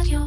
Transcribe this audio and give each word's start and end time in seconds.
רדיו. 0.00 0.20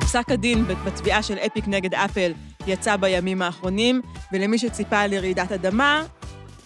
פסק 0.00 0.30
הדין 0.30 0.64
בתביעה 0.64 1.22
של 1.22 1.38
אפיק 1.38 1.68
נגד 1.68 1.94
אפל 1.94 2.32
יצא 2.66 2.96
בימים 2.96 3.42
האחרונים, 3.42 4.02
ולמי 4.32 4.58
שציפה 4.58 5.06
לרעידת 5.06 5.52
אדמה, 5.52 6.04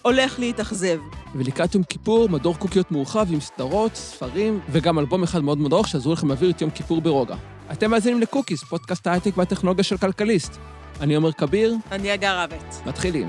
הולך 0.01 0.39
להתאכזב. 0.39 0.99
ולקראת 1.35 1.75
יום 1.75 1.83
כיפור, 1.83 2.29
מדור 2.29 2.55
קוקיות 2.55 2.91
מורחב 2.91 3.27
עם 3.33 3.39
סדרות, 3.39 3.95
ספרים, 3.95 4.59
וגם 4.69 4.99
אלבום 4.99 5.23
אחד 5.23 5.43
מאוד 5.43 5.57
מאוד 5.57 5.73
ארוך 5.73 5.87
שעזרו 5.87 6.13
לכם 6.13 6.27
להעביר 6.27 6.49
את 6.49 6.61
יום 6.61 6.69
כיפור 6.69 7.01
ברוגע. 7.01 7.35
אתם 7.71 7.91
מאזינים 7.91 8.21
לקוקיז, 8.21 8.63
פודקאסט 8.63 9.07
ההייטק 9.07 9.37
והטכנולוגיה 9.37 9.83
של 9.83 9.97
כלכליסט. 9.97 10.59
אני 11.01 11.15
עומר 11.15 11.31
כביר, 11.31 11.75
אני 11.91 12.13
הגר 12.13 12.39
רבט. 12.39 12.75
מתחילים. 12.85 13.27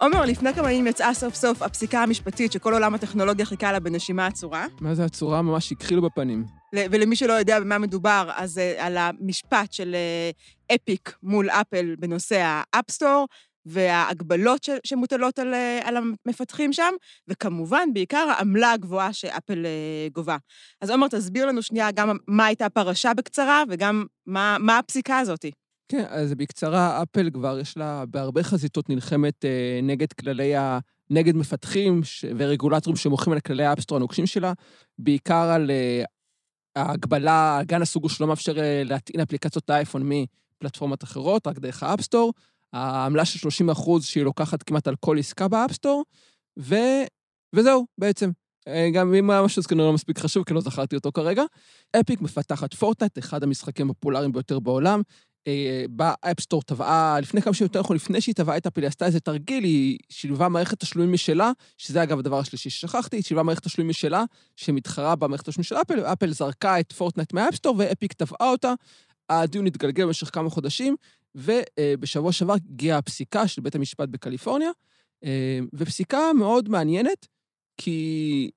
עומר, 0.00 0.24
לפני 0.24 0.54
כמה 0.54 0.72
ימים 0.72 0.86
יצאה 0.86 1.14
סוף 1.14 1.34
סוף 1.34 1.62
הפסיקה 1.62 2.02
המשפטית 2.02 2.52
שכל 2.52 2.72
עולם 2.72 2.94
הטכנולוגיה 2.94 3.46
חיכה 3.46 3.72
לה 3.72 3.80
בנשימה 3.80 4.26
עצורה. 4.26 4.66
מה 4.80 4.94
זה 4.94 5.04
עצורה 5.04 5.42
ממש 5.42 5.72
הכחילו 5.72 6.02
בפנים. 6.02 6.44
ולמי 6.74 7.16
שלא 7.16 7.32
יודע 7.32 7.60
במה 7.60 7.78
מדובר, 7.78 8.30
אז 8.36 8.58
uh, 8.58 8.82
על 8.82 8.96
המשפט 8.96 9.72
של 9.72 9.96
uh, 10.70 10.74
אפיק 10.74 11.16
מול 11.22 11.50
אפל 11.50 11.94
בנושא 11.98 12.62
ה 12.74 12.79
app 12.79 12.95
store, 12.95 13.26
וההגבלות 13.68 14.64
ש- 14.64 14.70
שמוטלות 14.84 15.38
על, 15.38 15.54
uh, 15.54 15.86
על 15.88 15.96
המפתחים 15.96 16.72
שם, 16.72 16.92
וכמובן, 17.28 17.88
בעיקר 17.92 18.32
העמלה 18.36 18.72
הגבוהה 18.72 19.12
שאפל 19.12 19.64
uh, 19.64 20.12
גובה. 20.12 20.36
אז 20.80 20.90
עומר, 20.90 21.08
תסביר 21.08 21.46
לנו 21.46 21.62
שנייה 21.62 21.90
גם 21.90 22.16
מה 22.26 22.46
הייתה 22.46 22.66
הפרשה 22.66 23.14
בקצרה, 23.14 23.62
וגם 23.68 24.04
מה, 24.26 24.56
מה 24.60 24.78
הפסיקה 24.78 25.18
הזאתי. 25.18 25.50
כן, 25.88 26.04
אז 26.08 26.34
בקצרה, 26.34 27.02
אפל 27.02 27.30
כבר 27.30 27.58
יש 27.58 27.76
לה 27.76 28.04
בהרבה 28.06 28.42
חזיתות 28.42 28.88
נלחמת 28.88 29.44
אה, 29.44 29.80
נגד 29.82 30.12
כללי 30.12 30.56
ה... 30.56 30.78
נגד 31.10 31.36
מפתחים 31.36 32.04
ש... 32.04 32.24
ורגולטורים 32.36 32.96
שמוחים 32.96 33.32
על 33.32 33.40
כללי 33.40 33.64
ה 33.64 33.68
app 33.68 33.78
store 33.78 33.96
הנוקשים 33.96 34.26
שלה, 34.26 34.52
בעיקר 34.98 35.50
על 35.54 35.70
אה, 35.70 36.02
ההגבלה, 36.76 37.58
הגן 37.58 37.82
הסגור 37.82 38.08
שלא 38.08 38.26
מאפשר 38.26 38.58
אה, 38.58 38.82
להטעין 38.84 39.20
אפליקציות 39.20 39.70
לאייפון 39.70 40.10
מפלטפורמות 40.12 41.04
אחרות, 41.04 41.46
רק 41.46 41.58
דרך 41.58 41.82
ה 41.82 41.87
app 41.87 42.02
store, 42.02 42.32
העמלה 42.72 43.24
של 43.24 43.38
30 43.38 43.70
אחוז 43.70 44.04
שהיא 44.04 44.24
לוקחת 44.24 44.62
כמעט 44.62 44.88
על 44.88 44.94
כל 45.00 45.18
עסקה 45.18 45.48
ב 45.48 45.54
app 45.54 45.70
store, 45.70 46.04
ו... 46.58 46.74
וזהו, 47.54 47.86
בעצם. 47.98 48.30
אה, 48.68 48.90
גם 48.94 49.14
אם 49.14 49.30
היה 49.30 49.42
משהו 49.42 49.62
כנראה 49.62 49.86
לא 49.86 49.92
מספיק 49.92 50.18
חשוב, 50.18 50.44
כי 50.44 50.54
לא 50.54 50.60
זכרתי 50.60 50.96
אותו 50.96 51.12
כרגע. 51.12 51.42
אפיק 52.00 52.20
מפתחת 52.20 52.74
פורטנט, 52.74 53.18
אחד 53.18 53.42
המשחקים 53.42 53.90
הפופולריים 53.90 54.32
ביותר 54.32 54.58
בעולם. 54.58 55.02
אה, 55.46 55.84
ב 55.90 55.98
app 55.98 56.22
store 56.22 56.62
תבעה, 56.62 57.20
לפני 57.20 57.42
כמה 57.42 57.54
שנים 57.54 57.66
יותר 57.66 57.80
נכון, 57.80 57.96
לפני 57.96 58.20
שהיא 58.20 58.34
תבעה 58.34 58.56
את 58.56 58.66
אפל, 58.66 58.80
היא 58.80 58.88
עשתה 58.88 59.06
איזה 59.06 59.20
תרגיל, 59.20 59.64
היא 59.64 59.98
שילבה 60.08 60.48
מערכת 60.48 60.80
תשלומים 60.80 61.12
משלה, 61.12 61.52
שזה 61.78 62.02
אגב 62.02 62.18
הדבר 62.18 62.38
השלישי 62.38 62.70
ששכחתי, 62.70 63.16
היא 63.16 63.22
שילבה 63.22 63.42
מערכת 63.42 63.64
תשלומים 63.64 63.90
משלה, 63.90 64.24
שמתחרה 64.56 65.16
במערכת 65.16 65.48
תשלומים 65.48 65.64
של 65.64 65.76
אפל, 65.76 66.00
ואפל 66.00 66.32
זרקה 66.32 66.80
את 66.80 66.92
פורטנייט 66.92 67.32
מה 67.32 67.40
app 67.40 67.51
store, 67.51 67.74
ואפיק 67.78 68.12
תבעה 68.12 68.50
אותה. 68.50 68.74
הדיון 69.30 69.66
התגלגל 69.66 70.04
במשך 70.04 70.30
כמה 70.34 70.50
חודשים, 70.50 70.96
ובשבוע 71.34 72.32
שעבר 72.32 72.52
הגיעה 72.52 72.98
הפסיקה 72.98 73.48
של 73.48 73.62
בית 73.62 73.74
המשפט 73.74 74.08
בקליפורניה, 74.08 74.70
אה, 75.24 75.58
ופסיקה 75.74 76.32
מאוד 76.32 76.68
מעניינת, 76.68 77.26
כי 77.76 78.50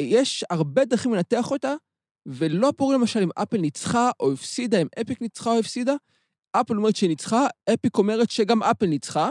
יש 0.00 0.44
הרבה 0.50 0.84
דרכים 0.84 1.14
לנתח 1.14 1.50
אותה, 1.50 1.74
ולא 2.26 2.70
ברור 2.78 2.92
למשל 2.92 3.20
אם 3.20 3.28
אפל 3.34 3.58
ניצחה 3.58 4.10
או 4.20 4.32
הפסידה, 4.32 4.82
אם 4.82 4.86
אפיק 5.00 5.20
ניצחה 5.20 5.50
או 5.50 5.58
הפסידה. 5.58 5.94
אפל 6.52 6.76
אומרת 6.76 6.96
שהיא 6.96 7.08
ניצחה, 7.08 7.46
אפיק 7.74 7.98
אומרת 7.98 8.30
שגם 8.30 8.62
אפל 8.62 8.86
ניצחה, 8.86 9.30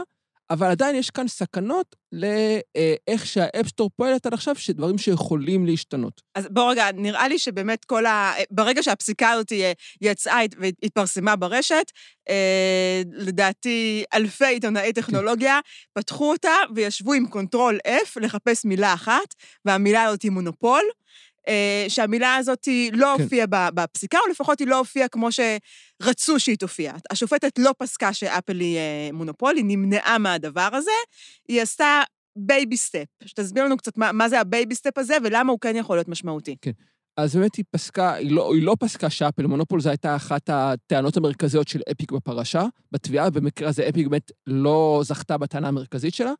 אבל 0.50 0.66
עדיין 0.66 0.96
יש 0.96 1.10
כאן 1.10 1.28
סכנות 1.28 1.96
לאיך 2.12 3.26
שה 3.26 3.44
app 3.44 3.61
store 3.61 3.90
פועלת 3.96 4.26
עד 4.26 4.34
עכשיו, 4.34 4.54
שדברים 4.54 4.98
שיכולים 4.98 5.66
להשתנות. 5.66 6.20
אז 6.34 6.48
בוא 6.50 6.70
רגע, 6.70 6.86
נראה 6.94 7.28
לי 7.28 7.38
שבאמת 7.38 7.84
כל 7.84 8.06
ה... 8.06 8.32
ברגע 8.50 8.82
שהפסיקה 8.82 9.30
הזאת 9.30 9.52
יצאה 10.00 10.40
והתפרסמה 10.58 11.36
ברשת, 11.36 11.92
אה, 12.28 13.02
לדעתי 13.12 14.04
אלפי 14.14 14.46
עיתונאי 14.46 14.92
טכנולוגיה 14.92 15.60
פתחו 15.92 16.32
אותה 16.32 16.54
וישבו 16.74 17.12
עם 17.12 17.26
control 17.26 17.78
F 17.88 18.20
לחפש 18.20 18.64
מילה 18.64 18.94
אחת, 18.94 19.34
והמילה 19.64 20.04
הזאת 20.04 20.22
היא 20.22 20.30
מונופול. 20.30 20.82
אה, 21.48 21.84
שהמילה 21.88 22.36
הזאת 22.36 22.68
לא 22.92 23.14
כן. 23.16 23.22
הופיעה 23.22 23.46
בפסיקה, 23.70 24.18
או 24.26 24.30
לפחות 24.30 24.58
היא 24.58 24.68
לא 24.68 24.78
הופיעה 24.78 25.08
כמו 25.08 25.28
שרצו 25.32 26.40
שהיא 26.40 26.56
תופיע. 26.56 26.92
השופטת 27.10 27.58
לא 27.58 27.70
פסקה 27.78 28.12
שאפל 28.12 28.60
היא 28.60 28.76
אה, 28.76 29.08
מונופול, 29.12 29.56
היא 29.56 29.64
נמנעה 29.64 30.18
מהדבר 30.18 30.68
הזה, 30.72 30.90
היא 31.48 31.62
עשתה 31.62 32.02
baby 32.36 32.76
step. 32.76 33.04
שתסביר 33.24 33.64
לנו 33.64 33.76
קצת 33.76 33.98
מה, 33.98 34.12
מה 34.12 34.28
זה 34.28 34.40
ה 34.40 34.47
baby 34.47 34.74
step 34.74 34.98
הזה 34.98 35.16
ולמה 35.24 35.52
הוא 35.52 35.60
כן 35.60 35.76
יכול 35.76 35.96
להיות 35.96 36.08
משמעותי. 36.08 36.56
אז 37.16 37.36
באמת 37.36 37.54
היא 37.54 37.64
פסקה, 37.70 38.14
היא 38.14 38.30
לא, 38.30 38.54
היא 38.54 38.62
לא 38.62 38.76
פסקה 38.80 39.10
שאפל 39.10 39.46
מונופול, 39.46 39.80
זו 39.80 39.88
הייתה 39.88 40.16
אחת 40.16 40.50
הטענות 40.52 41.16
המרכזיות 41.16 41.68
של 41.68 41.80
אפיק 41.92 42.12
בפרשה, 42.12 42.64
בתביעה, 42.92 43.30
במקרה 43.30 43.68
הזה 43.68 43.88
אפיק 43.88 44.06
באמת 44.06 44.32
לא 44.46 45.00
זכתה 45.04 45.38
בטענה 45.38 45.68
המרכזית 45.68 46.14
שלה. 46.14 46.32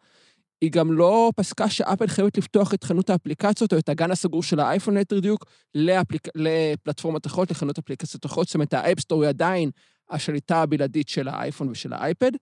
היא 0.61 0.71
גם 0.71 0.93
לא 0.93 1.33
פסקה 1.37 1.71
שאפל 1.71 2.06
חייבת 2.06 2.39
לפתוח 2.39 2.75
את 2.75 2.84
חנות 2.84 3.11
האפליקציות 3.11 3.72
או 3.72 3.78
את 3.78 3.89
הגן 3.89 4.11
הסגור 4.11 4.43
של 4.43 4.61
האייפון 4.61 4.97
ליתר 4.97 5.21
דיוק 5.21 5.44
לאפליק... 5.75 6.28
לפלטפורמות 6.34 7.27
אחרות, 7.27 7.50
לחנות 7.50 7.78
אפליקציות 7.78 8.27
אחרות, 8.27 8.47
זאת 8.47 8.55
אומרת, 8.55 8.75
ה 8.75 8.80
app 8.80 8.96
store 8.96 9.22
היא 9.22 9.28
עדיין 9.28 9.71
השליטה 10.11 10.62
הבלעדית 10.62 11.09
של 11.09 11.28
האייפון 11.28 11.69
ושל 11.69 11.93
האייפד. 11.93 12.33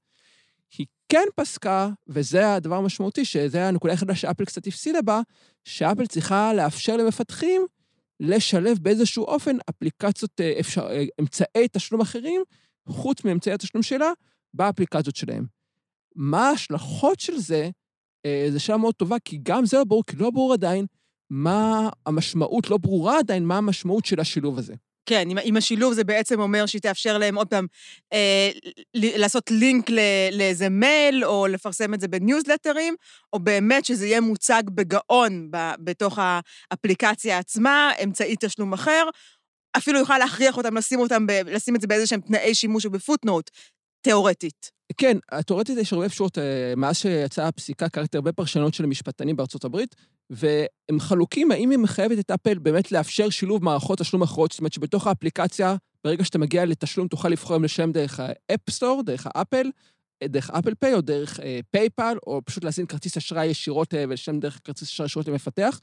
היא 0.79 0.87
כן 1.09 1.25
פסקה, 1.37 1.89
וזה 2.09 2.55
הדבר 2.55 2.77
המשמעותי, 2.77 3.25
שזה 3.25 3.69
הנקודה 3.69 3.93
היחידה 3.93 4.15
שאפל 4.15 4.45
קצת 4.45 4.67
הפסידה 4.67 5.03
בה, 5.03 5.21
שאפל 5.65 6.07
צריכה 6.07 6.55
לאפשר 6.55 6.97
למפתחים 6.97 7.67
לשלב 8.21 8.79
באיזשהו 8.83 9.25
אופן 9.25 9.57
אפליקציות, 9.71 10.41
אה, 10.41 10.55
אפשר, 10.61 10.87
אה, 10.91 11.05
אמצעי 11.21 11.69
תשלום 11.73 12.01
אחרים, 12.01 12.43
חוץ 12.89 13.25
מאמצעי 13.25 13.53
התשלום 13.53 13.83
שלה, 13.83 14.13
באפליקציות 14.55 15.17
שלהם. 15.17 15.47
מה 16.17 16.49
ההשלכות 16.49 17.21
של 17.21 17.39
זה? 17.39 17.71
אה, 18.27 18.47
זו 18.51 18.61
שאלה 18.61 18.79
מאוד 18.79 18.95
טובה, 18.95 19.17
כי 19.25 19.39
גם 19.43 19.67
זה 19.67 19.77
לא 19.77 19.85
ברור, 19.85 20.05
כי 20.07 20.17
לא 20.17 20.31
ברור 20.31 20.53
עדיין 20.53 20.87
מה 21.31 21.89
המשמעות, 22.07 22.71
לא 22.71 22.77
ברורה 22.77 23.19
עדיין 23.19 23.45
מה 23.45 23.59
המשמעות 23.59 24.05
של 24.05 24.21
השילוב 24.21 24.59
הזה. 24.59 24.75
כן, 25.07 25.29
עם 25.43 25.57
השילוב 25.57 25.93
זה 25.93 26.05
בעצם 26.05 26.41
אומר 26.41 26.67
שהיא 26.67 26.83
תאפשר 26.83 27.19
להם 27.19 27.35
עוד 27.37 27.49
פעם 27.49 27.67
אה, 28.13 28.51
לעשות 28.95 29.51
לינק 29.51 29.91
ל, 29.91 29.99
לאיזה 30.33 30.69
מייל, 30.69 31.25
או 31.25 31.47
לפרסם 31.47 31.95
את 31.95 32.01
זה 32.01 32.09
בניוזלטרים, 32.09 32.95
או 33.33 33.39
באמת 33.39 33.85
שזה 33.85 34.07
יהיה 34.07 34.21
מוצג 34.21 34.63
בגאון 34.69 35.51
ב, 35.51 35.57
בתוך 35.79 36.19
האפליקציה 36.71 37.39
עצמה, 37.39 37.93
אמצעי 38.05 38.35
תשלום 38.41 38.73
אחר, 38.73 39.09
אפילו 39.77 39.99
יוכל 39.99 40.19
להכריח 40.19 40.57
אותם 40.57 40.77
לשים 40.77 41.01
אותם, 41.01 41.27
ב, 41.27 41.33
לשים 41.33 41.77
את 41.77 41.81
זה 41.81 41.87
באיזה 41.87 42.07
שהם 42.07 42.21
תנאי 42.21 42.55
שימוש 42.55 42.87
או 42.87 42.91
בפוטנוט, 42.91 43.51
תיאורטית. 44.05 44.71
כן, 44.97 45.17
תאורטית 45.47 45.79
יש 45.79 45.93
הרבה 45.93 46.07
אפשרות, 46.07 46.39
אה, 46.39 46.75
מאז 46.77 46.97
שיצאה 46.97 47.49
הפסיקה, 47.49 47.89
קראתי 47.89 48.17
הרבה 48.17 48.33
פרשנות 48.33 48.75
של 48.75 48.85
המשפטנים 48.85 49.37
בארצות 49.37 49.65
הברית, 49.65 49.95
והם 50.31 51.01
חלוקים 51.01 51.51
האם 51.51 51.71
היא 51.71 51.79
מחייבת 51.79 52.19
את 52.19 52.31
אפל 52.31 52.59
באמת 52.59 52.93
לאפשר 52.93 53.31
שילוב 53.31 53.65
מערכות 53.65 53.99
תשלום 53.99 54.23
אחרות, 54.23 54.53
זאת 54.53 54.61
אומרת 54.61 54.73
שבתוך 54.73 55.07
האפליקציה, 55.07 55.77
ברגע 56.05 56.25
שאתה 56.25 56.39
מגיע 56.39 56.65
לתשלום, 56.65 57.09
תוכל 57.09 57.29
לבחור 57.29 57.57
אם 57.57 57.65
לשלם 57.65 57.93
דרך 57.93 58.21
ה 58.21 58.29
app 58.29 58.53
store, 58.53 59.03
דרך 59.03 59.27
האפל, 59.35 59.71
דרך 60.25 60.51
אפל 60.51 60.75
פיי 60.75 60.95
או 60.95 61.01
דרך 61.01 61.41
פייפל, 61.71 62.17
או 62.27 62.41
פשוט 62.45 62.65
להזין 62.65 62.87
כרטיס 62.87 63.17
אשראי 63.17 63.47
ישירות 63.47 63.95
אה, 63.95 64.05
ולשלם 64.09 64.41
דרך 64.41 64.61
כרטיס 64.65 64.89
אשראי 64.89 65.07
ישירות 65.07 65.29
למפתח, 65.29 65.81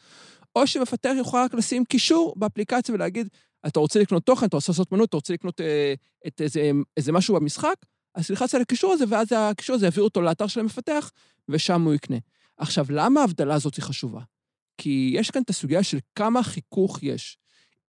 או 0.55 0.67
שמפתח 0.67 1.11
יכול 1.19 1.39
רק 1.39 1.53
לשים 1.53 1.85
קישור 1.85 2.33
באפליקציה 2.37 2.95
ולהגיד, 2.95 3.27
אתה 3.67 3.79
רוצה 3.79 3.99
לקנות 3.99 4.25
תוכן, 4.25 4.45
אתה 4.45 4.57
רוצה 4.57 4.71
לעשות 4.71 4.91
מנוי, 4.91 5.09
אתה 5.09 5.17
רוצה 5.17 5.33
לקנות 5.33 5.61
אה, 5.61 5.93
את 6.27 6.41
איזה, 6.41 6.71
איזה 6.97 7.11
משהו 7.11 7.35
במשחק, 7.35 7.75
אז 8.15 8.27
תלחץ 8.27 8.55
על 8.55 8.61
הקישור 8.61 8.93
הזה, 8.93 9.05
ואז 9.07 9.27
הקישור 9.35 9.75
הזה 9.75 9.85
יעביר 9.85 10.03
אותו 10.03 10.21
לאתר 10.21 10.47
של 10.47 10.59
המפתח, 10.59 11.11
ושם 11.49 11.81
הוא 11.81 11.93
יקנה. 11.93 12.17
עכשיו, 12.57 12.85
למה 12.89 13.21
ההבדלה 13.21 13.55
הזאת 13.55 13.75
היא 13.75 13.83
חשובה? 13.83 14.21
כי 14.77 15.11
יש 15.15 15.31
כאן 15.31 15.41
את 15.41 15.49
הסוגיה 15.49 15.83
של 15.83 15.97
כמה 16.15 16.43
חיכוך 16.43 17.03
יש. 17.03 17.37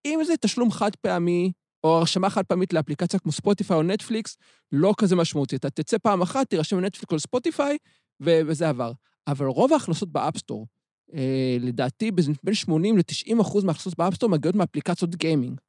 אם 0.05 0.19
זה 0.25 0.37
תשלום 0.37 0.71
חד 0.71 0.95
פעמי, 0.95 1.51
או 1.83 1.97
הרשמה 1.97 2.29
חד 2.29 2.45
פעמית 2.45 2.73
לאפליקציה 2.73 3.19
כמו 3.19 3.31
ספוטיפיי 3.31 3.77
או 3.77 3.83
נטפליקס, 3.83 4.37
לא 4.71 4.93
כזה 4.97 5.15
משמעותי. 5.15 5.55
אתה 5.55 5.69
תצא 5.69 5.97
פעם 5.97 6.21
אחת, 6.21 6.49
תירשם 6.49 6.79
לנטפליקס 6.79 7.11
או 7.11 7.15
לספוטיפיי, 7.15 7.77
ו- 8.21 8.41
וזה 8.47 8.69
עבר. 8.69 8.91
אבל 9.27 9.45
רוב 9.45 9.73
ההכנסות 9.73 10.11
ב 10.11 10.17
app 10.17 10.33
store, 10.33 10.67
אה, 11.13 11.57
לדעתי, 11.59 12.11
בין 12.43 12.53
80 12.53 12.97
ל-90 12.97 13.41
אחוז 13.41 13.63
מההכנסות 13.63 13.97
ב 13.97 14.01
app 14.01 14.11
store 14.11 14.29
מגיעות 14.29 14.55
מאפליקציות 14.55 15.15
gaming. 15.15 15.59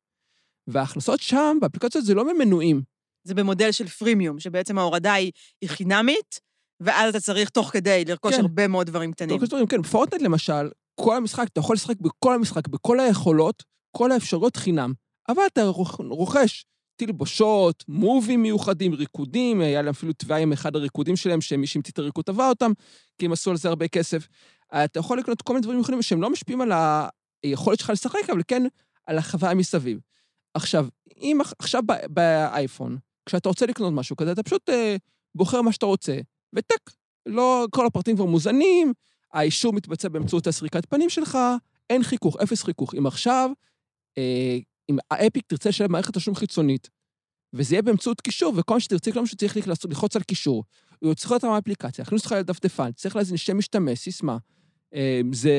וההכנסות 0.66 1.20
שם, 1.20 1.58
באפליקציות 1.60 2.04
זה 2.04 2.14
לא 2.14 2.34
ממנויים. 2.34 2.82
זה 3.24 3.34
במודל 3.34 3.72
של 3.72 3.88
פרימיום, 3.88 4.40
שבעצם 4.40 4.78
ההורדה 4.78 5.12
היא, 5.12 5.32
היא 5.60 5.70
חינמית, 5.70 6.40
ואז 6.80 7.10
אתה 7.10 7.20
צריך 7.20 7.48
תוך 7.48 7.70
כדי 7.70 8.04
לרכוש 8.04 8.34
כן. 8.34 8.40
הרבה 8.40 8.68
מאוד 8.68 8.86
דברים 8.86 9.12
קטנים. 9.12 9.38
תוך 9.38 9.48
דברים, 9.48 9.66
כן, 9.66 9.82
פורטנט 9.82 10.22
למשל, 10.22 10.70
כל 11.00 11.16
המשחק, 11.16 11.48
אתה 11.52 11.60
יכול 11.60 11.74
לשחק 11.74 12.00
בכל 12.00 12.34
המשחק, 12.34 12.68
בכל 12.68 13.00
היכולות, 13.00 13.62
כל 13.96 14.12
האפשרויות 14.12 14.56
חינם, 14.56 14.92
אבל 15.28 15.42
אתה 15.52 15.62
רוכש 15.98 16.64
תלבושות, 16.96 17.84
מובים 17.88 18.42
מיוחדים, 18.42 18.94
ריקודים, 18.94 19.60
היה 19.60 19.82
להם 19.82 19.90
אפילו 19.90 20.12
תביעה 20.12 20.40
עם 20.40 20.52
אחד 20.52 20.76
הריקודים 20.76 21.16
שלהם, 21.16 21.40
שמי 21.40 21.66
שהמציא 21.66 21.92
את 21.92 21.98
הריקוד 21.98 22.24
תבע 22.24 22.48
אותם, 22.48 22.72
כי 23.18 23.26
הם 23.26 23.32
עשו 23.32 23.50
על 23.50 23.56
זה 23.56 23.68
הרבה 23.68 23.88
כסף. 23.88 24.28
אתה 24.74 24.98
יכול 24.98 25.18
לקנות 25.18 25.42
כל 25.42 25.52
מיני 25.52 25.62
דברים 25.62 25.76
מיוחדים 25.76 26.02
שהם 26.02 26.22
לא 26.22 26.30
משפיעים 26.30 26.60
על 26.60 26.72
היכולת 27.42 27.78
שלך 27.78 27.90
לשחק, 27.90 28.30
אבל 28.32 28.42
כן 28.48 28.62
על 29.06 29.18
החוויה 29.18 29.54
מסביב. 29.54 29.98
עכשיו, 30.54 30.86
אם 31.16 31.38
עכשיו 31.58 31.82
באייפון, 32.08 32.98
כשאתה 33.26 33.48
רוצה 33.48 33.66
לקנות 33.66 33.92
משהו 33.92 34.16
כזה, 34.16 34.32
אתה 34.32 34.42
פשוט 34.42 34.70
אה, 34.70 34.96
בוחר 35.34 35.62
מה 35.62 35.72
שאתה 35.72 35.86
רוצה, 35.86 36.18
וטק, 36.52 36.90
לא, 37.26 37.66
כל 37.70 37.86
הפרטים 37.86 38.16
כבר 38.16 38.24
מוזנים, 38.24 38.92
האישור 39.32 39.72
מתבצע 39.72 40.08
באמצעות 40.08 40.46
הסריקת 40.46 40.86
פנים 40.86 41.10
שלך, 41.10 41.38
אין 41.90 42.02
חיכוך, 42.02 42.36
אפס 42.42 42.62
חיכוך. 42.62 42.94
אם 42.94 43.06
עכשיו, 43.06 43.50
אה, 44.18 44.58
אם 44.90 44.96
האפיק 45.10 45.44
תרצה 45.46 45.68
לשלם 45.68 45.92
מערכת 45.92 46.14
תשלום 46.14 46.36
חיצונית, 46.36 46.90
וזה 47.52 47.74
יהיה 47.74 47.82
באמצעות 47.82 48.20
קישור, 48.20 48.52
וכל 48.56 48.74
מה 48.74 48.80
שתרצה, 48.80 49.12
כל 49.12 49.20
מה 49.20 49.26
שצריך 49.26 49.56
ללחוץ 49.84 50.16
על 50.16 50.22
קישור, 50.22 50.64
הוא 50.98 51.14
צריך 51.14 51.30
להיות 51.30 51.44
מהאפליקציה, 51.44 52.02
להכניס 52.02 52.22
אותך 52.22 52.32
לדפדפן, 52.32 52.92
צריך 52.92 53.16
להזין 53.16 53.36
שם 53.36 53.58
משתמש, 53.58 53.98
סיסמה. 53.98 54.36
אה, 54.94 55.20
זה... 55.32 55.52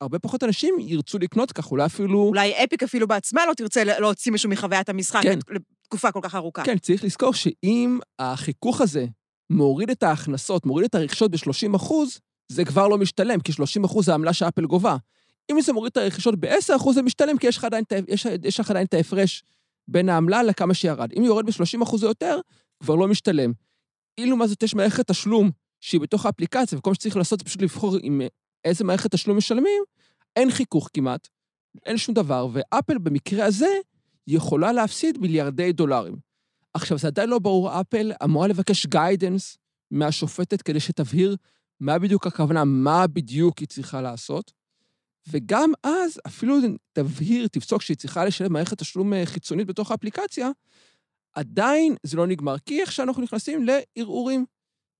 הרבה 0.00 0.18
פחות 0.18 0.44
אנשים 0.44 0.74
ירצו 0.80 1.18
לקנות 1.18 1.52
כך, 1.52 1.70
אולי 1.70 1.86
אפילו... 1.86 2.22
אולי 2.22 2.64
אפיק 2.64 2.82
אפילו 2.82 3.08
בעצמה 3.08 3.46
לא 3.46 3.54
תרצה 3.54 3.84
להוציא 3.84 4.32
מישהו 4.32 4.50
מחוויית 4.50 4.88
המשחק 4.88 5.22
כן. 5.22 5.38
לתקופה 5.86 6.12
כל 6.12 6.20
כך 6.22 6.34
ארוכה. 6.34 6.64
כן, 6.64 6.78
צריך 6.78 7.04
לזכור 7.04 7.34
שאם 7.34 7.98
החיכוך 8.18 8.80
הזה 8.80 9.06
מוריד 9.50 9.90
את 9.90 10.02
ההכנסות, 10.02 10.66
מוריד 10.66 10.84
את 10.84 10.94
הרכישות 10.94 11.30
ב-30 11.30 11.76
אחוז, 11.76 12.20
זה 12.52 12.64
כבר 12.64 12.88
לא 12.88 12.98
משתלם, 12.98 13.40
כי 13.40 13.52
30 13.52 13.84
אחוז 13.84 14.06
זה 14.06 14.12
העמלה 14.12 14.32
שאפל 14.32 14.66
גובה. 14.66 14.96
אם 15.50 15.60
זה 15.60 15.72
מוריד 15.72 15.90
את 15.90 15.96
הרכישות 15.96 16.40
ב-10 16.40 16.76
אחוז, 16.76 16.94
זה 16.94 17.02
משתלם, 17.02 17.38
כי 17.38 17.46
יש 17.46 17.56
לך 17.56 17.64
עדיין, 17.64 17.84
יש, 18.08 18.26
יש 18.44 18.60
עדיין 18.60 18.86
את 18.86 18.94
ההפרש 18.94 19.44
בין 19.88 20.08
העמלה 20.08 20.42
לכמה 20.42 20.74
שירד. 20.74 21.12
אם 21.18 21.24
יורד 21.24 21.46
ב-30 21.46 21.82
אחוז 21.82 22.04
או 22.04 22.08
יותר, 22.08 22.40
כבר 22.80 22.94
לא 22.94 23.08
משתלם. 23.08 23.52
אלא 24.18 24.36
מה 24.36 24.46
זאת, 24.46 24.62
יש 24.62 24.74
מערכת 24.74 25.10
תשלום 25.10 25.50
שהיא 25.80 26.00
בתוך 26.00 26.26
האפליקציה, 26.26 26.78
וכל 26.78 26.90
מה 26.90 26.94
שצריך 26.94 27.16
לעשות 27.16 27.38
זה 27.38 27.44
פשוט 27.44 27.62
לבחור 27.62 27.96
עם 28.02 28.20
איזה 28.64 28.84
מערכת 28.84 29.14
תשלום 29.14 29.36
משלמים, 29.36 29.82
אין 30.36 30.50
חיכוך 30.50 30.88
כמעט, 30.94 31.28
אין 31.86 31.98
שום 31.98 32.14
דבר, 32.14 32.48
ואפל 32.52 32.98
במקרה 32.98 33.44
הזה 33.44 33.78
יכולה 34.26 34.72
להפסיד 34.72 35.18
מיליארדי 35.18 35.72
דולרים. 35.72 36.16
עכשיו, 36.74 36.98
זה 36.98 37.06
עדיין 37.06 37.28
לא 37.28 37.38
ברור, 37.38 37.80
אפל 37.80 38.12
אמורה 38.24 38.48
לבקש 38.48 38.86
guidance 38.86 39.58
מהשופטת 39.90 40.62
כדי 40.62 40.80
שתבהיר 40.80 41.36
מה 41.80 41.98
בדיוק 41.98 42.26
הכוונה, 42.26 42.64
מה 42.64 43.06
בדיוק 43.06 43.58
היא 43.58 43.68
צריכה 43.68 44.00
לעשות. 44.00 44.52
וגם 45.28 45.72
אז, 45.82 46.20
אפילו 46.26 46.56
תבהיר, 46.92 47.48
תפסוק 47.48 47.82
שהיא 47.82 47.96
צריכה 47.96 48.24
לשלם 48.24 48.52
מערכת 48.52 48.78
תשלום 48.78 49.12
אה, 49.12 49.26
חיצונית 49.26 49.66
בתוך 49.66 49.90
האפליקציה, 49.90 50.50
עדיין 51.32 51.96
זה 52.02 52.16
לא 52.16 52.26
נגמר, 52.26 52.58
כי 52.58 52.80
איך 52.80 52.92
שאנחנו 52.92 53.22
נכנסים 53.22 53.66
לערעורים. 53.66 54.44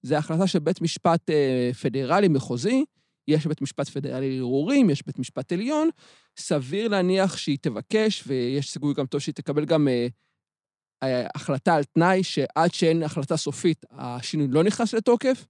זו 0.02 0.14
החלטה 0.14 0.46
של 0.46 0.58
בית 0.58 0.80
משפט 0.80 1.30
אה, 1.30 1.70
פדרלי 1.82 2.28
מחוזי, 2.28 2.84
יש 3.28 3.46
בית 3.46 3.62
משפט 3.62 3.88
פדרלי 3.88 4.36
לערעורים, 4.36 4.90
יש 4.90 5.06
בית 5.06 5.18
משפט 5.18 5.52
עליון, 5.52 5.88
סביר 6.38 6.88
להניח 6.88 7.36
שהיא 7.36 7.58
תבקש, 7.60 8.24
ויש 8.26 8.70
סיכוי 8.70 8.94
גם 8.94 9.06
טוב 9.06 9.20
שהיא 9.20 9.34
תקבל 9.34 9.64
גם 9.64 9.88
אה, 9.88 10.06
אה, 11.02 11.26
החלטה 11.34 11.74
על 11.74 11.84
תנאי, 11.84 12.22
שעד 12.22 12.74
שאין 12.74 13.02
החלטה 13.02 13.36
סופית, 13.36 13.84
השינוי 13.90 14.46
לא 14.50 14.64
נכנס 14.64 14.94
לתוקף. 14.94 15.46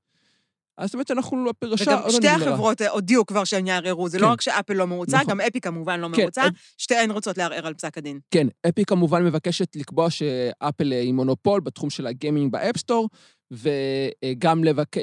אז 0.78 0.86
זאת 0.88 0.94
אומרת 0.94 1.08
שאנחנו 1.08 1.44
לא 1.44 1.52
פרשה... 1.58 2.00
וגם 2.00 2.10
שתי 2.10 2.28
החברות 2.28 2.82
אה, 2.82 2.90
הודיעו 2.90 3.26
כבר 3.26 3.44
שהם 3.44 3.66
יערערו, 3.66 4.08
זה 4.08 4.18
לא 4.18 4.22
כן. 4.22 4.28
לא 4.28 4.32
רק 4.32 4.40
שאפל 4.40 4.74
לא 4.74 4.86
מרוצה, 4.86 5.16
נכון. 5.16 5.30
גם 5.30 5.40
אפי 5.40 5.60
כמובן 5.60 6.00
לא 6.00 6.08
כן, 6.14 6.22
מרוצה, 6.22 6.46
אפ... 6.46 6.52
שתיהן 6.78 7.10
רוצות 7.10 7.38
לערער 7.38 7.66
על 7.66 7.74
פסק 7.74 7.98
הדין. 7.98 8.20
כן, 8.30 8.46
אפיק 8.68 8.84
כמובן 8.84 9.24
מבקשת 9.24 9.76
לקבוע 9.76 10.10
שאפל 10.10 10.92
היא 10.92 11.12
מונופול 11.12 11.60
בתחום 11.60 11.90
של 11.90 12.06
ה 12.06 12.13
gaming 12.13 12.52
ב 12.52 12.58
app 12.58 12.75
store, 12.75 13.08
וגם 13.50 14.64
לבק... 14.64 14.96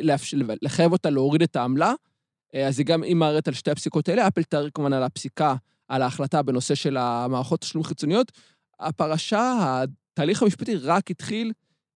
לחייב 0.61 0.91
אותה 0.91 1.09
להוריד 1.09 1.41
את 1.41 1.55
העמלה. 1.55 1.93
אה, 2.55 2.67
אז 2.67 2.79
היא 2.79 2.85
גם, 2.85 3.03
היא 3.03 3.15
מערערת 3.15 3.47
על 3.47 3.53
שתי 3.53 3.71
הפסיקות 3.71 4.09
האלה, 4.09 4.27
אפל 4.27 4.43
תערער 4.43 4.69
כמובן 4.69 4.93
על 4.93 5.03
הפסיקה, 5.03 5.55
על 5.87 6.01
ההחלטה 6.01 6.41
בנושא 6.41 6.75
של 6.75 6.97
המערכות 6.97 7.61
תשלום 7.61 7.83
חיצוניות. 7.83 8.31
הפרשה, 8.79 9.83
התהליך 10.13 10.41
המשפטי 10.43 10.75
רק 10.75 11.11
התחיל, 11.11 11.51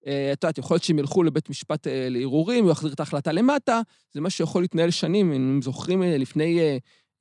אה, 0.07 0.33
את 0.33 0.43
יודעת, 0.43 0.57
יכול 0.57 0.75
להיות 0.75 0.83
שהם 0.83 0.99
ילכו 0.99 1.23
לבית 1.23 1.49
משפט 1.49 1.87
אה, 1.87 2.07
לערעורים, 2.09 2.63
הוא 2.63 2.71
יחזיר 2.71 2.93
את 2.93 2.99
ההחלטה 2.99 3.31
למטה, 3.31 3.81
זה 4.13 4.21
מה 4.21 4.29
שיכול 4.29 4.63
להתנהל 4.63 4.91
שנים. 4.91 5.33
אם 5.33 5.59
זוכרים 5.61 6.01
לפני, 6.01 6.59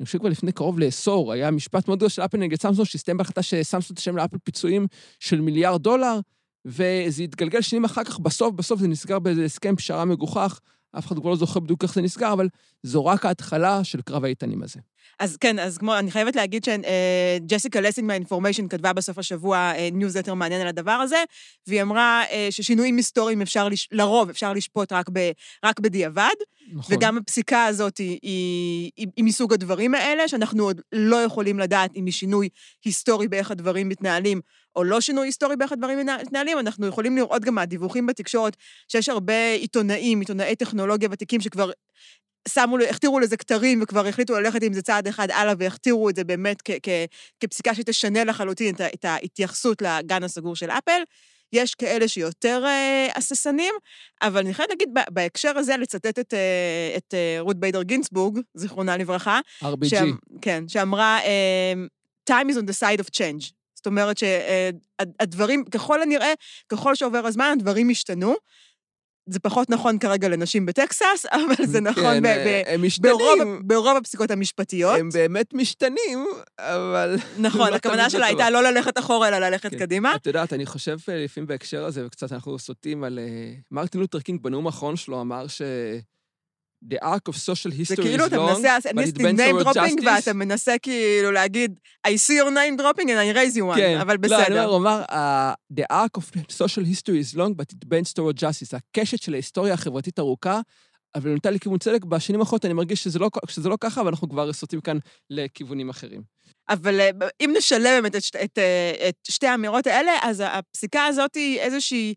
אני 0.01 0.07
חושב 0.07 0.19
כבר 0.19 0.29
לפני 0.29 0.53
קרוב 0.53 0.79
לעשור, 0.79 1.33
היה 1.33 1.51
משפט 1.51 1.89
מאוד 1.89 1.99
גדול 1.99 2.09
של 2.09 2.23
אפל 2.23 2.39
נגד 2.39 2.61
סמסונג, 2.61 2.85
שהסתיים 2.85 3.17
בהחלטה 3.17 3.43
שסמסונג 3.43 3.97
תשלם 3.97 4.17
לאפל 4.17 4.39
פיצויים 4.45 4.87
של 5.21 5.41
מיליארד 5.41 5.83
דולר, 5.83 6.21
וזה 6.65 7.23
התגלגל 7.23 7.61
שנים 7.61 7.85
אחר 7.85 8.05
כך, 8.05 8.19
בסוף, 8.19 8.55
בסוף 8.55 8.81
זה 8.81 8.89
נסגר 8.89 9.19
באיזה 9.19 9.45
הסכם 9.45 9.77
פשרה 9.77 10.05
מגוחך, 10.05 10.61
אף 10.99 11.07
אחד 11.07 11.19
כבר 11.19 11.31
לא 11.31 11.37
זוכר 11.37 11.61
בדיוק 11.61 11.83
איך 11.83 11.95
זה 11.95 12.03
נסגר, 12.03 12.33
אבל 12.33 12.49
זו 12.83 13.07
רק 13.07 13.27
ההתחלה 13.27 13.85
של 13.85 14.03
קרב 14.03 14.25
האיתנים 14.25 14.63
הזה. 14.63 14.81
אז 15.21 15.37
כן, 15.37 15.59
אז 15.59 15.79
כמו, 15.79 15.99
אני 15.99 16.11
חייבת 16.11 16.37
להגיד 16.37 16.65
שג'סיקה 16.65 17.81
לסינג 17.81 18.07
מה- 18.09 18.21
Information 18.21 18.69
כתבה 18.69 18.93
בסוף 18.93 19.19
השבוע 19.19 19.73
ניוזלטר 19.93 20.31
אה, 20.31 20.37
מעניין 20.37 20.61
על 20.61 20.69
הדבר 20.69 20.91
הזה, 20.91 21.25
והיא 21.67 21.83
אמרה 21.83 22.25
אה, 22.31 22.49
ששינויים 22.51 22.97
היסטוריים 22.97 23.43
אפשר, 23.43 23.69
לש... 23.69 23.89
לרוב 23.93 24.31
אפשר 24.31 24.53
לשפוט 24.53 24.93
רק, 24.93 25.07
ב, 25.13 25.31
רק 25.65 25.81
בדיעבד, 25.81 26.35
נכון. 26.73 26.97
וגם 26.97 27.19
הפסיקה 27.19 27.65
הזאת 27.65 27.99
היא, 27.99 28.19
היא, 28.23 28.91
היא, 28.97 29.07
היא 29.17 29.25
מסוג 29.25 29.53
הדברים 29.53 29.95
האלה, 29.95 30.29
שאנחנו 30.29 30.65
עוד 30.65 30.81
לא 30.93 31.17
יכולים 31.17 31.59
לדעת 31.59 31.91
אם 31.97 32.07
היא 32.07 32.13
שינוי 32.13 32.49
היסטורי 32.85 33.29
באיך 33.29 33.51
הדברים 33.51 33.89
מתנהלים, 33.89 34.41
או 34.77 34.85
לא 34.85 35.01
שינוי 35.01 35.29
היסטורי 35.29 35.57
באיך 35.57 35.73
הדברים 35.73 35.99
מתנהלים, 35.99 36.59
אנחנו 36.59 36.87
יכולים 36.87 37.17
לראות 37.17 37.45
גם 37.45 37.55
מהדיווחים 37.55 38.07
בתקשורת 38.07 38.57
שיש 38.89 39.09
הרבה 39.09 39.53
עיתונאים, 39.53 40.21
עיתונאי 40.21 40.57
טכנולוגיה 40.57 41.09
ותיקים 41.13 41.41
שכבר 41.41 41.71
שמו, 42.49 42.79
הכתירו 42.79 43.21
לזה 43.21 43.37
כתרים 43.37 43.83
וכבר 43.83 44.07
החליטו 44.07 44.41
ללכת 44.41 44.63
עם 44.63 44.73
זה 44.73 44.83
צעד 44.83 45.09
אחד 45.09 45.31
הלאה 45.31 45.55
והכתירו 45.59 46.11
את 46.11 46.17
זה 46.17 46.25
באמת 46.25 46.63
כ- 46.65 46.79
כ- 46.83 47.07
כפסיקה 47.41 47.75
שתשנה 47.75 48.25
לחלוטין 48.25 48.75
את, 48.75 48.81
את 48.81 49.05
ההתייחסות 49.05 49.83
לגן 49.83 50.25
הסגור 50.25 50.57
של 50.57 50.71
אפל. 50.71 51.03
יש 51.53 51.75
כאלה 51.75 52.09
שיותר 52.09 52.65
uh, 52.65 53.19
הססנים, 53.19 53.75
אבל 54.23 54.41
אני 54.41 54.55
חייבת 54.55 54.71
להגיד, 54.71 54.89
בהקשר 55.11 55.59
הזה, 55.59 55.77
לצטט 55.77 56.19
את, 56.19 56.35
uh, 56.35 56.97
את 56.97 57.15
uh, 57.15 57.41
רות 57.41 57.57
ביידר 57.57 57.83
גינסבורג, 57.83 58.39
זיכרונה 58.55 58.97
לברכה. 58.97 59.41
RBG. 59.63 59.89
שאמ, 59.89 60.17
כן, 60.43 60.69
שאמרה, 60.69 61.21
time 62.31 62.51
is 62.51 62.57
on 62.57 62.67
the 62.67 62.81
side 62.81 63.01
of 63.01 63.09
change. 63.17 63.56
זאת 63.87 63.91
אומרת 63.91 64.19
שהדברים, 64.19 65.65
ככל 65.65 66.03
הנראה, 66.03 66.33
ככל 66.69 66.95
שעובר 66.95 67.27
הזמן, 67.27 67.53
הדברים 67.59 67.91
השתנו. 67.91 68.35
זה 69.29 69.41
פחות 69.41 69.71
נכון 69.71 69.99
כרגע 69.99 70.29
לנשים 70.29 70.67
בטקסס, 70.67 71.27
אבל 71.37 71.67
זה 71.67 71.81
נכון 71.81 72.15
כן, 72.15 72.23
ב- 72.23 72.27
ב- 72.27 72.63
הם 72.67 72.83
משתנים. 72.83 73.13
ברוב, 73.13 73.39
ברוב 73.65 73.97
הפסיקות 73.97 74.31
המשפטיות. 74.31 74.99
הם 74.99 75.09
באמת 75.09 75.55
משתנים, 75.55 76.27
אבל... 76.59 77.17
נכון, 77.39 77.71
לא 77.71 77.77
הכוונה 77.77 78.11
שלה 78.11 78.27
הייתה 78.27 78.51
לא 78.51 78.63
ללכת 78.63 78.99
אחורה, 78.99 79.29
אלא 79.29 79.39
ללכת 79.39 79.71
כן. 79.71 79.79
קדימה. 79.79 80.15
את 80.15 80.27
יודעת, 80.27 80.53
אני 80.53 80.67
חושב 80.67 80.97
אה, 81.09 81.25
לפעמים 81.25 81.47
בהקשר 81.47 81.85
הזה, 81.85 82.07
וקצת 82.07 82.33
אנחנו 82.33 82.59
סוטים 82.59 83.05
על... 83.05 83.19
אה, 83.19 83.53
מרטין 83.71 84.01
לותר 84.01 84.21
קינג 84.21 84.43
בנאום 84.43 84.67
האחרון 84.67 84.97
שלו 84.97 85.21
אמר 85.21 85.47
ש... 85.47 85.63
The 86.85 86.99
arc 87.03 87.29
of 87.29 87.37
social 87.37 87.73
history 87.73 87.83
is 87.83 87.91
long, 87.91 87.97
זה 87.97 87.97
כאילו 87.97 88.27
אתה 88.27 88.39
מנסה, 88.39 88.77
name 88.79 89.63
dropping, 89.65 90.07
ואתה 90.07 90.33
מנסה 90.33 90.79
כאילו 90.79 91.33
להגיד, 91.33 91.79
I 92.07 92.11
see 92.11 92.43
your 92.43 92.51
name 92.51 92.81
dropping 92.81 93.09
and 93.09 93.19
I 93.19 93.37
raise 93.37 93.57
you 93.57 93.75
one, 93.75 93.77
כן. 93.77 93.99
אבל 94.01 94.17
בסדר. 94.17 94.39
לא, 94.39 94.47
אני 94.47 94.55
אומר, 94.55 94.65
הוא 94.65 94.77
אמר, 94.77 95.03
uh, 95.11 95.79
The 95.81 95.87
arc 95.93 96.21
of 96.21 96.25
social 96.53 96.85
history 96.85 97.21
is 97.21 97.37
long, 97.37 97.53
but 97.55 97.73
it 97.73 97.89
bends 97.89 98.13
toward 98.13 98.39
justice. 98.41 98.77
הקשת 98.77 99.23
של 99.23 99.33
ההיסטוריה 99.35 99.75
החברתית 99.75 100.19
ארוכה, 100.19 100.61
אבל 101.15 101.31
נוטה 101.31 101.51
לכיוון 101.51 101.79
צדק. 101.79 102.05
בשנים 102.05 102.41
האחרונות 102.41 102.65
אני 102.65 102.75
מרגיש 102.75 103.05
שזה 103.05 103.19
לא, 103.19 103.31
שזה 103.49 103.69
לא 103.69 103.77
ככה, 103.81 104.03
ואנחנו 104.03 104.29
כבר 104.29 104.53
סוטים 104.53 104.81
כאן 104.81 104.99
לכיוונים 105.31 105.91
אחרים. 105.91 106.23
אבל 106.69 107.01
אה, 107.01 107.11
אם 107.41 107.55
נשלם 107.57 108.03
באמת 108.03 108.17
את, 108.17 108.23
את, 108.23 108.37
את, 108.45 108.59
אה, 108.59 109.09
את 109.09 109.15
שתי 109.29 109.47
האמירות 109.47 109.87
האלה, 109.87 110.13
אז 110.23 110.43
הפסיקה 110.47 111.05
הזאת 111.05 111.35
היא 111.35 111.61
איזושהי... 111.61 112.15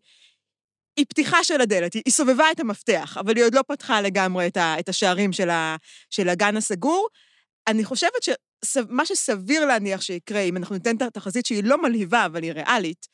היא 0.96 1.06
פתיחה 1.08 1.44
של 1.44 1.60
הדלת, 1.60 1.94
היא, 1.94 2.02
היא 2.04 2.12
סובבה 2.12 2.44
את 2.52 2.60
המפתח, 2.60 3.16
אבל 3.20 3.36
היא 3.36 3.44
עוד 3.44 3.54
לא 3.54 3.62
פתחה 3.68 4.00
לגמרי 4.00 4.46
את, 4.46 4.56
ה, 4.56 4.78
את 4.78 4.88
השערים 4.88 5.32
של, 5.32 5.50
ה, 5.50 5.76
של 6.10 6.28
הגן 6.28 6.56
הסגור. 6.56 7.08
אני 7.66 7.84
חושבת 7.84 8.22
שמה 8.64 9.06
שסביר 9.06 9.64
להניח 9.66 10.00
שיקרה, 10.00 10.40
אם 10.40 10.56
אנחנו 10.56 10.74
ניתן 10.74 10.96
את 10.96 11.02
התחזית 11.02 11.46
שהיא 11.46 11.64
לא 11.64 11.82
מלהיבה, 11.82 12.26
אבל 12.26 12.42
היא 12.42 12.52
ריאלית, 12.52 13.06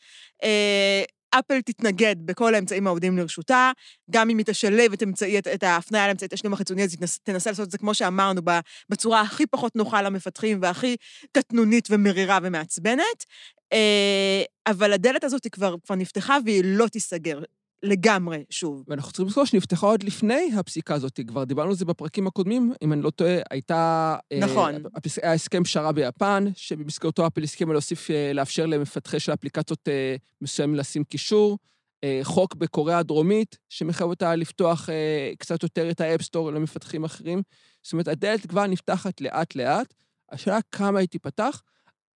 אה, 0.42 1.02
אפל 1.30 1.61
תתנגד 1.61 2.16
בכל 2.18 2.54
האמצעים 2.54 2.87
העובדים 2.87 3.18
לרשותה, 3.18 3.73
גם 4.11 4.30
אם 4.30 4.38
היא 4.38 4.47
תשלב 4.47 4.92
את, 4.92 5.02
אמצעי, 5.02 5.38
את, 5.38 5.47
את 5.47 5.62
ההפניה 5.62 6.06
לאמצעי 6.06 6.28
תשלום 6.28 6.52
החיצוני, 6.52 6.85
אז 6.85 6.92
היא 6.92 7.09
תנסה 7.23 7.50
לעשות 7.50 7.66
את 7.66 7.71
זה, 7.71 7.78
כמו 7.78 7.95
שאמרנו, 7.95 8.40
בצורה 8.88 9.21
הכי 9.21 9.47
פחות 9.47 9.76
נוחה 9.76 10.02
למפתחים 10.02 10.59
והכי 10.62 10.97
קטנונית 11.33 11.88
ומרירה 11.90 12.38
ומעצבנת. 12.42 13.25
אה, 13.73 14.42
אבל 14.66 14.92
הדלת 14.92 15.25
הזאת 15.25 15.47
כבר, 15.52 15.75
כבר 15.87 15.95
נפתחה 15.95 16.38
והיא 16.45 16.62
לא 16.64 16.88
תיסגר. 16.88 17.40
לגמרי 17.83 18.45
שוב. 18.50 18.85
ואנחנו 18.88 19.12
צריכים 19.12 19.26
לזכור 19.26 19.45
שנפתחה 19.45 19.87
עוד 19.87 20.02
לפני 20.02 20.50
הפסיקה 20.56 20.95
הזאת, 20.95 21.21
כבר 21.26 21.45
דיברנו 21.45 21.71
על 21.71 21.76
זה 21.76 21.85
בפרקים 21.85 22.26
הקודמים, 22.26 22.73
אם 22.83 22.92
אני 22.92 23.02
לא 23.02 23.11
טועה, 23.11 23.37
הייתה... 23.50 24.16
נכון. 24.40 24.75
אה, 24.75 24.80
הפס... 24.95 25.18
היה 25.18 25.33
הסכם 25.33 25.64
פשרה 25.64 25.92
ביפן, 25.92 26.45
שבמסגרתו 26.54 27.26
אפל 27.26 27.42
הסכימה 27.42 27.73
להוסיף, 27.73 28.11
אה, 28.11 28.33
לאפשר 28.35 28.66
למפתחי 28.66 29.21
של 29.21 29.33
אפליקציות 29.33 29.88
אה, 29.88 30.16
מסוימים 30.40 30.76
לשים 30.76 31.04
קישור. 31.04 31.59
אה, 32.04 32.21
חוק 32.23 32.54
בקוריאה 32.54 32.99
הדרומית, 32.99 33.59
שמחייב 33.68 34.11
אותה 34.11 34.35
לפתוח 34.35 34.90
אה, 34.90 35.33
קצת 35.38 35.62
יותר 35.62 35.90
את 35.90 36.00
האפסטור 36.00 36.52
למפתחים 36.52 37.04
אחרים. 37.04 37.42
זאת 37.83 37.92
אומרת, 37.92 38.09
הדלת 38.09 38.47
כבר 38.47 38.66
נפתחת 38.66 39.21
לאט-לאט, 39.21 39.95
השאלה 40.33 40.59
כמה 40.73 40.99
היא 40.99 41.09
תיפתח. 41.09 41.62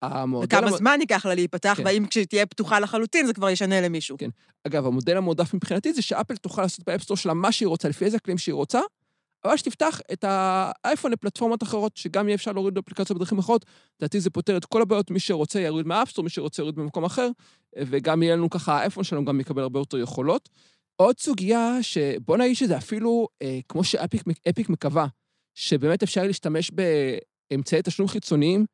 המודל 0.02 0.46
וכמה 0.46 0.68
המ- 0.68 0.78
זמן 0.78 0.98
ייקח 1.02 1.26
לה 1.26 1.36
להיפתח, 1.36 1.74
כן. 1.78 1.86
והאם 1.86 2.06
כשהיא 2.06 2.26
תהיה 2.26 2.46
פתוחה 2.46 2.80
לחלוטין 2.80 3.26
זה 3.26 3.34
כבר 3.34 3.50
ישנה 3.50 3.82
למישהו. 3.82 4.18
כן. 4.18 4.30
אגב, 4.68 4.86
המודל 4.86 5.18
המועדף 5.18 5.54
מבחינתי 5.54 5.94
זה 5.94 6.02
שאפל 6.02 6.36
תוכל 6.36 6.62
לעשות 6.62 6.86
באפסטור 6.86 7.18
שלה 7.18 7.34
מה 7.34 7.52
שהיא 7.52 7.68
רוצה, 7.68 7.90
לפי 7.90 8.06
איזה 8.06 8.20
כלים 8.20 8.38
שהיא 8.38 8.54
רוצה, 8.54 8.80
אבל 9.46 9.58
שתפתח 9.58 10.02
את 10.14 10.24
האייפון 10.28 11.12
לפלטפורמות 11.12 11.64
אחרות, 11.64 11.98
שגם 11.98 12.28
יהיה 12.28 12.36
אפשר 12.36 12.52
להוריד 12.52 12.78
אפליקציות 12.78 13.18
בדרכים 13.18 13.38
אחרות. 13.40 13.66
לדעתי 14.00 14.20
זה 14.20 14.30
פותר 14.30 14.58
את 14.58 14.66
כל 14.66 14.82
הבעיות, 14.82 15.12
מי 15.12 15.20
שרוצה 15.20 15.60
יוריד 15.60 15.88
מהאפסטור, 15.88 16.24
מי 16.24 16.30
שרוצה 16.30 16.62
יוריד 16.62 16.76
במקום 16.76 17.04
אחר, 17.06 17.30
וגם 17.78 18.24
יהיה 18.24 18.36
לנו 18.36 18.50
ככה, 18.50 18.78
האייפון 18.78 19.04
שלנו 19.04 19.26
גם 19.26 19.40
יקבל 19.40 19.62
הרבה 19.62 19.80
יותר 19.80 19.98
יכולות. 19.98 20.50
עוד 20.96 21.20
סוגיה 21.20 21.78
שבוא 21.82 22.38
נגיד 22.38 22.56
שזה 22.56 22.78
אפילו, 22.78 23.28
אה, 23.42 23.60
כמו 23.70 23.84
שאפיק 23.84 24.24
אפיק 24.50 24.70
מקווה, 24.70 25.08
שבאמת 25.56 26.04
אפשר 26.04 26.24
להשתמש 26.24 26.72
באמצעי 27.52 27.80
תשלום 27.84 28.08
חיצוניים, 28.08 28.66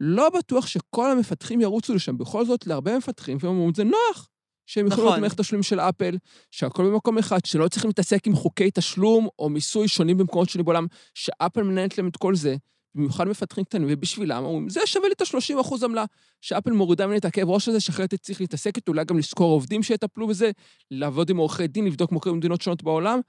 לא 0.00 0.30
בטוח 0.30 0.66
שכל 0.66 1.10
המפתחים 1.10 1.60
ירוצו 1.60 1.94
לשם. 1.94 2.18
בכל 2.18 2.44
זאת, 2.44 2.66
להרבה 2.66 2.96
מפתחים, 2.96 3.38
והם 3.40 3.52
אומרים, 3.52 3.74
זה 3.74 3.84
נוח. 3.84 4.28
שהם 4.66 4.86
יכולים 4.86 5.04
נכון. 5.04 5.12
להיות 5.12 5.20
מערכת 5.20 5.40
תשלומים 5.40 5.62
של 5.62 5.80
אפל, 5.80 6.16
שהכל 6.50 6.90
במקום 6.90 7.18
אחד, 7.18 7.44
שלא 7.44 7.68
צריכים 7.68 7.88
להתעסק 7.88 8.26
עם 8.26 8.34
חוקי 8.34 8.70
תשלום 8.74 9.28
או 9.38 9.48
מיסוי 9.48 9.88
שונים 9.88 10.18
במקומות 10.18 10.48
שונים 10.48 10.64
בעולם, 10.64 10.86
שאפל 11.14 11.62
מנהלת 11.62 11.98
להם 11.98 12.08
את 12.08 12.16
כל 12.16 12.36
זה, 12.36 12.56
במיוחד 12.94 13.28
מפתחים 13.28 13.64
קטנים, 13.64 13.88
ובשבילם 13.90 14.44
אומרים, 14.44 14.68
זה 14.68 14.80
שווה 14.84 15.08
לי 15.08 15.14
את 15.14 15.20
ה-30% 15.20 15.84
עמלה, 15.84 16.04
שאפל 16.40 16.70
מורידה 16.70 17.06
ממני 17.06 17.18
את 17.18 17.24
הכאב 17.24 17.50
ראש 17.50 17.68
הזה, 17.68 17.80
שאחרת 17.80 18.14
צריך 18.14 18.40
להתעסק 18.40 18.76
איתו, 18.76 18.92
אולי 18.92 19.04
גם 19.04 19.18
לשכור 19.18 19.52
עובדים 19.52 19.82
שיטפלו 19.82 20.26
בזה, 20.26 20.50
לעבוד 20.90 21.30
עם 21.30 21.36
עורכי 21.36 21.66
דין, 21.66 21.84
לבדוק 21.84 22.10
קורה 22.10 22.34
במדינות 22.34 22.62
שונות 22.62 22.82
בעולם, 22.82 23.20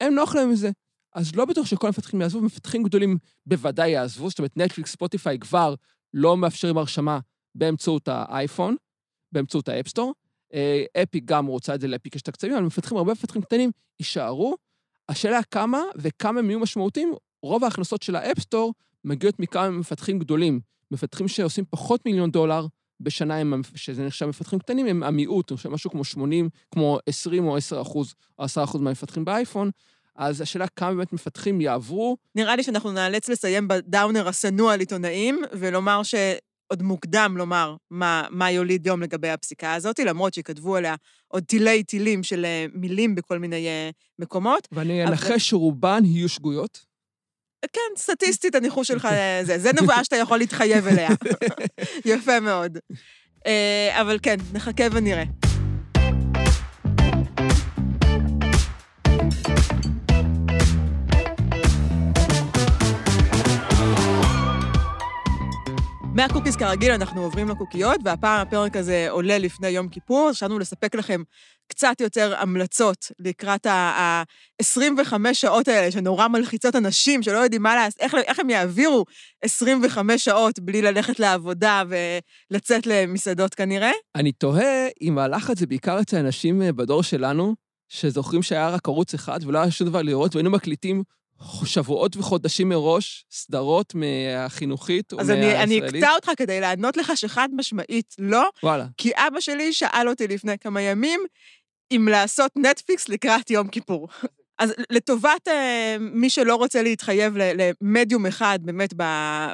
הם 0.00 0.14
נוח 0.14 0.34
להם 0.34 0.50
מזה. 0.50 0.70
אז 1.14 1.36
לא 1.36 1.44
בטוח 1.44 1.66
שכל 1.66 1.86
המפתחים 1.86 2.20
יעזבו, 2.20 2.40
מפתחים 2.40 2.82
גדולים 2.82 3.16
בוודאי 3.46 3.90
יעזבו, 3.90 4.30
זאת 4.30 4.38
אומרת, 4.38 4.56
נטפליקס, 4.56 4.92
ספוטיפיי 4.92 5.38
כבר 5.38 5.74
לא 6.14 6.36
מאפשרים 6.36 6.78
הרשמה 6.78 7.18
באמצעות 7.54 8.08
האייפון, 8.08 8.76
באמצעות 9.32 9.68
האפסטור. 9.68 10.14
אה, 10.54 10.84
אפיק 11.02 11.24
גם 11.24 11.46
רוצה 11.46 11.74
את 11.74 11.80
זה 11.80 11.88
לאפיק 11.88 12.14
יש 12.14 12.22
את 12.22 12.28
הקצבים, 12.28 12.54
אבל 12.54 12.64
מפתחים, 12.64 12.96
הרבה 12.98 13.12
מפתחים 13.12 13.42
קטנים 13.42 13.70
יישארו. 14.00 14.56
השאלה 15.08 15.42
כמה 15.42 15.82
וכמה 15.96 16.38
הם 16.38 16.50
יהיו 16.50 16.60
משמעותיים, 16.60 17.14
רוב 17.42 17.64
ההכנסות 17.64 18.02
של 18.02 18.16
האפסטור 18.16 18.74
מגיעות 19.04 19.40
מכמה 19.40 19.70
מפתחים 19.70 20.18
גדולים. 20.18 20.60
מפתחים 20.90 21.28
שעושים 21.28 21.64
פחות 21.70 22.06
מיליון 22.06 22.30
דולר 22.30 22.66
בשנה, 23.00 23.34
שזה 23.74 24.06
נחשב 24.06 24.26
מפתחים 24.26 24.58
קטנים, 24.58 24.86
הם 24.86 25.02
המיעוט, 25.02 25.52
אני 25.52 25.56
חושב 25.56 25.68
משהו 25.68 25.90
כמו 25.90 26.04
80, 26.04 26.48
כמו 26.70 26.98
20 27.06 27.46
או 27.46 27.56
10 27.56 27.82
אחוז, 27.82 28.14
או 28.38 28.44
10 28.44 28.64
אחוז 28.64 28.80
מהמפתחים 28.80 29.24
באייפון. 29.24 29.70
אז 30.16 30.40
השאלה 30.40 30.66
כמה 30.76 30.94
באמת 30.94 31.12
מפתחים 31.12 31.60
יעברו. 31.60 32.16
נראה 32.34 32.56
לי 32.56 32.62
שאנחנו 32.62 32.92
נאלץ 32.92 33.28
לסיים 33.28 33.68
בדאונר 33.68 34.28
השנוא 34.28 34.72
על 34.72 34.80
עיתונאים, 34.80 35.40
ולומר 35.52 36.02
שעוד 36.02 36.82
מוקדם 36.82 37.34
לומר 37.38 37.76
מה, 37.90 38.24
מה 38.30 38.50
יוליד 38.50 38.86
יום 38.86 39.02
לגבי 39.02 39.28
הפסיקה 39.30 39.74
הזאת, 39.74 39.98
למרות 39.98 40.34
שכתבו 40.34 40.76
עליה 40.76 40.94
עוד 41.28 41.42
תילי 41.42 41.82
תילים 41.82 42.22
של 42.22 42.44
אה, 42.44 42.66
מילים 42.74 43.14
בכל 43.14 43.38
מיני 43.38 43.66
אה, 43.66 43.90
מקומות. 44.18 44.68
ואני 44.72 45.02
אבל- 45.04 45.10
אנחש 45.12 45.50
שרובן 45.50 46.00
יהיו 46.04 46.28
שגויות. 46.28 46.84
כן, 47.72 47.80
סטטיסטית 47.96 48.54
הניחוש 48.54 48.88
שלך 48.88 49.04
אה, 49.04 49.40
זה, 49.44 49.58
זה 49.58 49.70
נבואה 49.82 50.04
שאתה 50.04 50.16
יכול 50.16 50.38
להתחייב 50.38 50.86
אליה. 50.86 51.08
יפה 52.04 52.40
מאוד. 52.40 52.78
אה, 53.46 54.00
אבל 54.00 54.18
כן, 54.22 54.36
נחכה 54.52 54.84
ונראה. 54.92 55.24
מהקוקיס 66.14 66.56
כרגיל 66.56 66.92
אנחנו 66.92 67.22
עוברים 67.22 67.48
לקוקיות, 67.48 68.00
והפעם 68.04 68.40
הפרק 68.40 68.76
הזה 68.76 69.06
עולה 69.10 69.38
לפני 69.38 69.68
יום 69.68 69.88
כיפור, 69.88 70.30
חשבנו 70.32 70.58
לספק 70.58 70.94
לכם 70.94 71.22
קצת 71.68 72.00
יותר 72.00 72.34
המלצות 72.38 73.12
לקראת 73.18 73.66
ה-25 73.66 75.12
שעות 75.32 75.68
האלה, 75.68 75.90
שנורא 75.90 76.28
מלחיצות 76.28 76.76
אנשים 76.76 77.22
שלא 77.22 77.38
יודעים 77.38 77.62
מה 77.62 77.74
לעשות, 77.74 78.00
איך, 78.00 78.14
איך 78.14 78.40
הם 78.40 78.50
יעבירו 78.50 79.04
25 79.42 80.24
שעות 80.24 80.58
בלי 80.58 80.82
ללכת 80.82 81.20
לעבודה 81.20 81.82
ולצאת 82.50 82.86
למסעדות 82.86 83.54
כנראה. 83.54 83.92
אני 84.14 84.32
תוהה 84.32 84.88
אם 85.02 85.18
הלחץ 85.18 85.58
זה 85.58 85.66
בעיקר 85.66 86.00
אצל 86.00 86.16
אנשים 86.16 86.62
אה, 86.62 86.72
בדור 86.72 87.02
שלנו, 87.02 87.54
שזוכרים 87.88 88.42
שהיה 88.42 88.70
רק 88.70 88.88
ערוץ 88.88 89.14
אחד 89.14 89.40
ולא 89.46 89.58
היה 89.58 89.70
שום 89.70 89.88
דבר 89.88 90.02
לראות, 90.02 90.34
והיינו 90.34 90.50
מקליטים 90.50 91.02
שבועות 91.64 92.16
וחודשים 92.16 92.68
מראש 92.68 93.24
סדרות 93.30 93.94
מהחינוכית 93.94 95.12
אז 95.12 95.30
אני, 95.30 95.56
אני 95.56 95.76
ומהישראלית. 95.76 96.04
אקטע 96.04 96.14
אותך 96.14 96.30
כדי 96.36 96.60
לענות 96.60 96.96
לך 96.96 97.12
שחד 97.16 97.48
משמעית 97.52 98.14
לא, 98.18 98.48
וואלה. 98.62 98.86
כי 98.96 99.10
אבא 99.16 99.40
שלי 99.40 99.72
שאל 99.72 100.08
אותי 100.08 100.28
לפני 100.28 100.58
כמה 100.58 100.80
ימים 100.80 101.20
אם 101.92 102.08
לעשות 102.10 102.52
נטפליקס 102.56 103.08
לקראת 103.08 103.50
יום 103.50 103.68
כיפור. 103.68 104.08
אז 104.58 104.74
לטובת 104.90 105.48
uh, 105.48 105.52
מי 106.00 106.30
שלא 106.30 106.54
רוצה 106.54 106.82
להתחייב 106.82 107.34
למדיום 107.36 108.26
אחד 108.26 108.58
באמת 108.62 108.94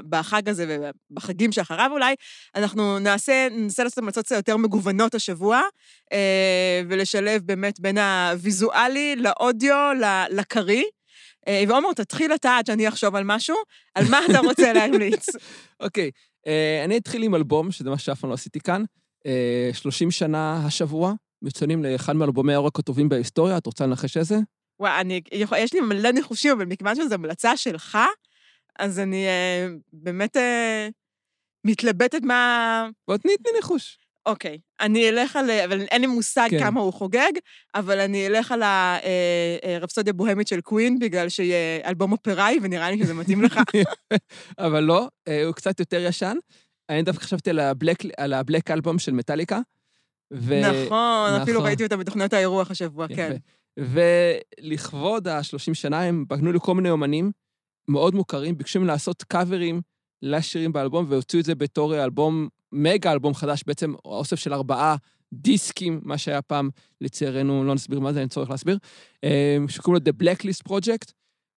בחג 0.09 0.49
הזה 0.49 0.79
ובחגים 1.11 1.53
שאחריו 1.53 1.91
אולי, 1.93 2.15
אנחנו 2.55 2.99
נעשה, 2.99 3.49
ננסה 3.51 3.85
לעשות 3.85 3.99
המלצות 3.99 4.31
יותר 4.31 4.57
מגוונות 4.57 5.15
השבוע, 5.15 5.61
uh, 6.05 6.17
ולשלב 6.89 7.43
באמת 7.43 7.81
בין 7.81 7.99
הוויזואלי 7.99 9.17
לאודיו 9.17 9.93
לקריא. 10.31 10.85
אה, 11.49 11.65
ועומר, 11.69 11.93
תתחיל 11.93 12.35
אתה 12.35 12.57
עד 12.57 12.67
שאני 12.67 12.89
אחשוב 12.89 13.15
על 13.15 13.25
משהו, 13.27 13.57
על 13.95 14.05
מה 14.11 14.21
אתה 14.31 14.39
רוצה 14.39 14.73
להמליץ. 14.77 15.27
אוקיי, 15.81 16.11
אה, 16.47 16.83
אני 16.85 16.97
אתחיל 16.97 17.23
עם 17.23 17.35
אלבום, 17.35 17.73
שזה 17.73 17.91
מה 17.91 17.99
שאף 17.99 18.21
פעם 18.21 18.31
לא 18.31 18.35
עשיתי 18.35 18.61
כאן. 18.61 18.83
אה, 19.27 19.71
30 19.73 20.11
שנה 20.11 20.67
השבוע, 20.67 21.13
מצוינים 21.43 21.85
לאחד 21.85 22.17
מאלבומי 22.17 22.55
הרוק 22.55 22.79
הטובים 22.79 23.09
בהיסטוריה, 23.09 23.59
את 23.59 23.67
רוצה 23.67 23.87
לנחש 23.87 24.17
איזה? 24.17 24.37
וואי, 24.81 25.01
אני, 25.01 25.21
יש 25.59 25.75
לי 25.75 25.81
מלא 25.81 26.11
ניחושים, 26.11 26.53
אבל 26.53 26.65
מכיוון 26.65 26.95
שזו 26.95 27.15
המלצה 27.15 27.57
שלך, 27.57 27.99
אז 28.79 28.99
אני 28.99 29.27
אה, 29.27 29.69
באמת 29.93 30.37
אה, 30.37 30.89
מתלבטת 31.65 32.23
מה... 32.23 32.89
בוא 33.09 33.17
תני 33.17 33.37
תני 33.37 33.53
ניחוש. 33.57 33.99
אוקיי, 34.27 34.59
אני 34.81 35.09
אלך 35.09 35.37
על... 35.37 35.51
אבל 35.51 35.81
אין 35.81 36.01
לי 36.01 36.07
מושג 36.07 36.49
כן. 36.51 36.59
כמה 36.59 36.81
הוא 36.81 36.93
חוגג, 36.93 37.33
אבל 37.75 38.01
אני 38.01 38.27
אלך 38.27 38.53
על 38.53 38.63
הרפסודיה 39.63 40.13
בוהמית 40.13 40.49
של 40.49 40.61
קווין, 40.61 40.99
בגלל 40.99 41.29
שהיא 41.29 41.53
אה, 41.53 41.81
אלבום 41.87 42.13
אופראי, 42.13 42.59
ונראה 42.63 42.91
לי 42.91 42.99
שזה 42.99 43.15
מתאים 43.15 43.43
לך. 43.43 43.61
אבל 44.59 44.81
לא, 44.81 45.09
אה, 45.29 45.45
הוא 45.45 45.55
קצת 45.55 45.81
יותר 45.81 46.01
ישן. 46.01 46.37
אני 46.89 47.03
דווקא 47.03 47.25
חשבתי 47.25 47.51
על 47.51 47.59
הבלק, 47.59 48.03
על 48.17 48.33
הבלק 48.33 48.71
אלבום 48.71 48.99
של 48.99 49.13
מטאליקה. 49.13 49.61
ו... 50.33 50.61
נכון, 50.61 51.31
אפילו 51.43 51.59
נכון. 51.59 51.67
ראיתי 51.67 51.85
אותה 51.85 51.97
בתוכניות 51.97 52.33
האירוח 52.33 52.71
השבוע, 52.71 53.09
כן. 53.09 53.33
יפה. 53.37 53.95
ולכבוד 54.61 55.29
ה-30 55.29 55.75
שנה 55.75 56.03
הם 56.03 56.25
פגנו 56.29 56.53
לכל 56.53 56.75
מיני 56.75 56.91
אומנים 56.91 57.31
מאוד 57.89 58.15
מוכרים, 58.15 58.59
ביקשו 58.59 58.79
מהם 58.79 58.89
לעשות 58.89 59.23
קאברים 59.23 59.81
לשירים 60.23 60.73
באלבום, 60.73 61.07
והוציאו 61.09 61.41
את 61.41 61.45
זה 61.45 61.55
בתור 61.55 62.05
אלבום, 62.05 62.49
מגה 62.73 63.13
אלבום 63.13 63.35
חדש, 63.35 63.63
בעצם 63.67 63.95
אוסף 64.05 64.37
של 64.37 64.55
ארבעה 64.55 64.97
דיסקים, 65.33 66.01
מה 66.03 66.19
שהיה 66.19 66.43
פעם, 66.43 66.71
לצערנו, 67.01 67.65
לא 67.65 67.75
נסביר 67.75 68.01
מה 68.01 68.13
זה, 68.13 68.21
אין 68.21 68.29
צורך 68.29 68.51
להסביר, 68.51 68.79
אה, 69.25 69.57
שקוראים 69.69 70.03
לו 70.07 70.13
The 70.13 70.25
Blacklist 70.25 70.73
Project. 70.73 71.13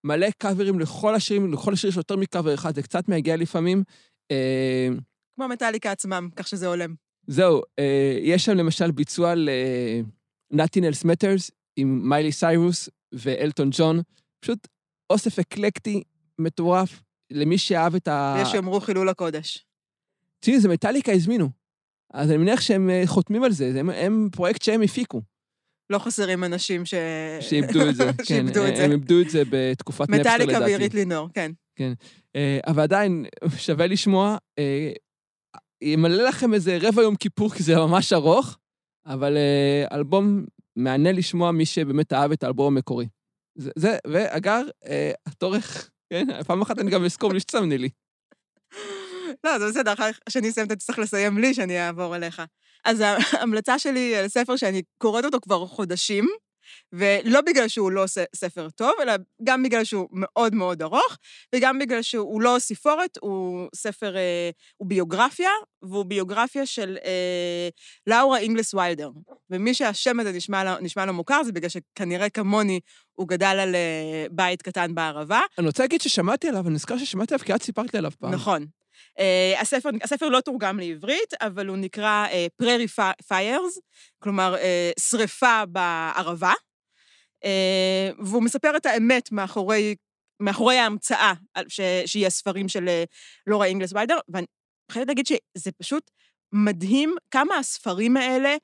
מלא 0.05 0.27
קאברים 0.37 0.79
לכל 0.79 1.15
השירים, 1.15 1.53
לכל 1.53 1.73
השיר 1.73 1.89
יש 1.89 1.97
יותר 1.97 2.15
מקאבר 2.15 2.53
אחד, 2.53 2.75
זה 2.75 2.83
קצת 2.83 3.09
מגיע 3.09 3.35
לפעמים. 3.35 3.83
אה, 4.31 4.87
כמו 5.35 5.47
מטאליקה 5.47 5.91
עצמם, 5.91 6.29
כך 6.35 6.47
שזה 6.47 6.67
הולם. 6.67 6.95
זהו, 7.27 7.61
אה, 7.79 8.17
יש 8.21 8.45
שם 8.45 8.57
למשל 8.57 8.91
ביצוע 8.91 9.35
ל-Nothing 9.35 10.81
Else 10.81 11.05
Matters 11.05 11.51
עם 11.75 12.09
מיילי 12.09 12.31
סיירוס 12.31 12.89
ואלטון 13.13 13.69
ג'ון, 13.71 14.01
פשוט 14.39 14.67
אוסף 15.09 15.39
אקלקטי 15.39 16.03
מטורף 16.39 17.01
למי 17.31 17.57
שאהב 17.57 17.95
את 17.95 18.07
ה... 18.07 18.37
יש 18.41 18.51
שיאמרו 18.51 18.79
חילול 18.79 19.09
הקודש. 19.09 19.65
תראי, 20.43 20.59
זה 20.59 20.69
מטאליקה 20.69 21.11
הזמינו. 21.11 21.49
אז 22.13 22.29
אני 22.29 22.37
מניח 22.37 22.61
שהם 22.61 22.89
אה, 22.89 23.03
חותמים 23.05 23.43
על 23.43 23.51
זה, 23.51 23.71
הם, 23.79 23.89
הם 23.89 24.29
פרויקט 24.31 24.61
שהם 24.61 24.81
הפיקו, 24.81 25.21
לא 25.89 25.99
חסרים 25.99 26.43
אנשים 26.43 26.85
ש... 26.85 26.93
שאיבדו 27.39 27.89
את 27.89 27.95
זה. 27.95 28.03
כן, 28.17 28.23
שאיבדו 28.23 28.67
את 28.67 28.75
זה. 28.75 28.83
הם 28.83 28.91
איבדו 28.91 29.21
את 29.21 29.29
זה 29.29 29.43
בתקופת 29.49 30.09
נפסטר 30.09 30.21
לדעתי. 30.21 30.43
מטאליקה 30.43 30.65
ועירית 30.65 30.93
לינור, 30.93 31.29
כן. 31.33 31.93
אה, 32.35 32.59
אבל 32.67 32.83
עדיין, 32.83 33.25
שווה 33.57 33.87
לשמוע. 33.87 34.37
אה, 34.59 34.91
ימלא 35.81 36.23
לכם 36.23 36.53
איזה 36.53 36.77
רבע 36.81 37.01
יום 37.01 37.15
כיפור, 37.15 37.53
כי 37.53 37.63
זה 37.63 37.75
ממש 37.75 38.13
ארוך, 38.13 38.57
אבל 39.05 39.37
אה, 39.37 39.97
אלבום 39.97 40.45
מעניין 40.75 41.15
לשמוע 41.15 41.51
מי 41.51 41.65
שבאמת 41.65 42.13
אהב 42.13 42.31
את 42.31 42.43
האלבום 42.43 42.73
המקורי. 42.73 43.07
זה, 43.57 43.71
זה 43.77 43.97
ואגר, 44.07 44.61
אה, 44.85 45.11
התורך, 45.25 45.89
כן, 46.09 46.43
פעם 46.47 46.61
אחת 46.61 46.79
אני 46.79 46.91
גם 46.91 47.05
אזכור 47.05 47.33
מי 47.33 47.39
שצמני 47.39 47.77
לי. 47.77 47.89
לא, 49.43 49.59
זה 49.59 49.67
בסדר, 49.67 49.93
אחר 49.93 50.09
שאני 50.29 50.49
אסיים, 50.49 50.67
אתה 50.67 50.75
תצטרך 50.75 50.99
לסיים 50.99 51.37
לי, 51.37 51.53
שאני 51.53 51.85
אעבור 51.85 52.15
אליך. 52.15 52.41
אז 52.85 52.99
ההמלצה 53.33 53.79
שלי 53.79 54.15
על 54.15 54.27
ספר 54.27 54.55
שאני 54.55 54.81
קוראת 54.97 55.25
אותו 55.25 55.37
כבר 55.41 55.65
חודשים, 55.65 56.27
ולא 56.93 57.41
בגלל 57.41 57.67
שהוא 57.67 57.91
לא 57.91 58.05
ספר 58.35 58.69
טוב, 58.69 58.91
אלא 59.01 59.13
גם 59.43 59.63
בגלל 59.63 59.83
שהוא 59.83 60.09
מאוד 60.11 60.55
מאוד 60.55 60.81
ארוך, 60.81 61.17
וגם 61.55 61.79
בגלל 61.79 62.01
שהוא 62.01 62.41
לא 62.41 62.55
סיפורת, 62.59 63.17
הוא 63.21 63.67
ספר, 63.75 64.17
אה, 64.17 64.49
הוא 64.77 64.89
ביוגרפיה, 64.89 65.49
והוא 65.81 66.05
ביוגרפיה 66.05 66.65
של 66.65 66.97
אה, 67.05 67.69
לאורה 68.07 68.37
אינגלס 68.37 68.73
ויילדר. 68.73 69.09
ומי 69.49 69.73
שהשם 69.73 70.19
הזה 70.19 70.31
נשמע 70.31 70.63
לו, 70.63 70.71
נשמע 70.81 71.05
לו 71.05 71.13
מוכר, 71.13 71.43
זה 71.43 71.51
בגלל 71.51 71.69
שכנראה 71.69 72.29
כמוני 72.29 72.79
הוא 73.15 73.27
גדל 73.27 73.45
על 73.59 73.75
אה, 73.75 74.25
בית 74.31 74.61
קטן 74.61 74.95
בערבה. 74.95 75.41
אני 75.57 75.67
רוצה 75.67 75.83
להגיד 75.83 76.01
ששמעתי 76.01 76.47
עליו, 76.49 76.67
אני 76.67 76.73
נזכר 76.75 76.97
ששמעתי 76.97 77.33
עליו 77.33 77.45
כי 77.45 77.55
את 77.55 77.63
סיפרת 77.63 77.93
לי 77.93 77.97
עליו 77.99 78.11
פעם. 78.19 78.31
נכון. 78.31 78.65
Uh, 79.19 79.61
הספר, 79.61 79.89
הספר 80.01 80.29
לא 80.29 80.41
תורגם 80.41 80.79
לעברית, 80.79 81.33
אבל 81.41 81.67
הוא 81.67 81.77
נקרא 81.77 82.25
uh, 82.27 82.63
Prairie 82.65 83.01
Fires, 83.31 83.79
כלומר, 84.19 84.55
uh, 84.55 85.01
שריפה 85.01 85.65
בערבה, 85.65 86.53
uh, 87.43 87.47
והוא 88.19 88.43
מספר 88.43 88.77
את 88.77 88.85
האמת 88.85 89.31
מאחורי, 89.31 89.95
מאחורי 90.39 90.77
ההמצאה, 90.77 91.33
ש, 91.67 91.81
שהיא 92.05 92.27
הספרים 92.27 92.69
של 92.69 92.89
לורה 93.47 93.65
אינגלס 93.65 93.93
ויידר, 93.93 94.17
ואני 94.29 94.45
חייבת 94.91 95.07
להגיד 95.07 95.25
שזה 95.27 95.71
פשוט 95.71 96.11
מדהים 96.53 97.15
כמה 97.31 97.57
הספרים 97.57 98.17
האלה, 98.17 98.55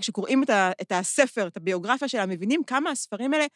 כשקוראים 0.00 0.42
את, 0.42 0.50
את 0.82 0.92
הספר, 0.92 1.46
את 1.46 1.56
הביוגרפיה 1.56 2.08
שלה, 2.08 2.26
מבינים 2.26 2.64
כמה 2.66 2.90
הספרים 2.90 3.34
האלה 3.34 3.46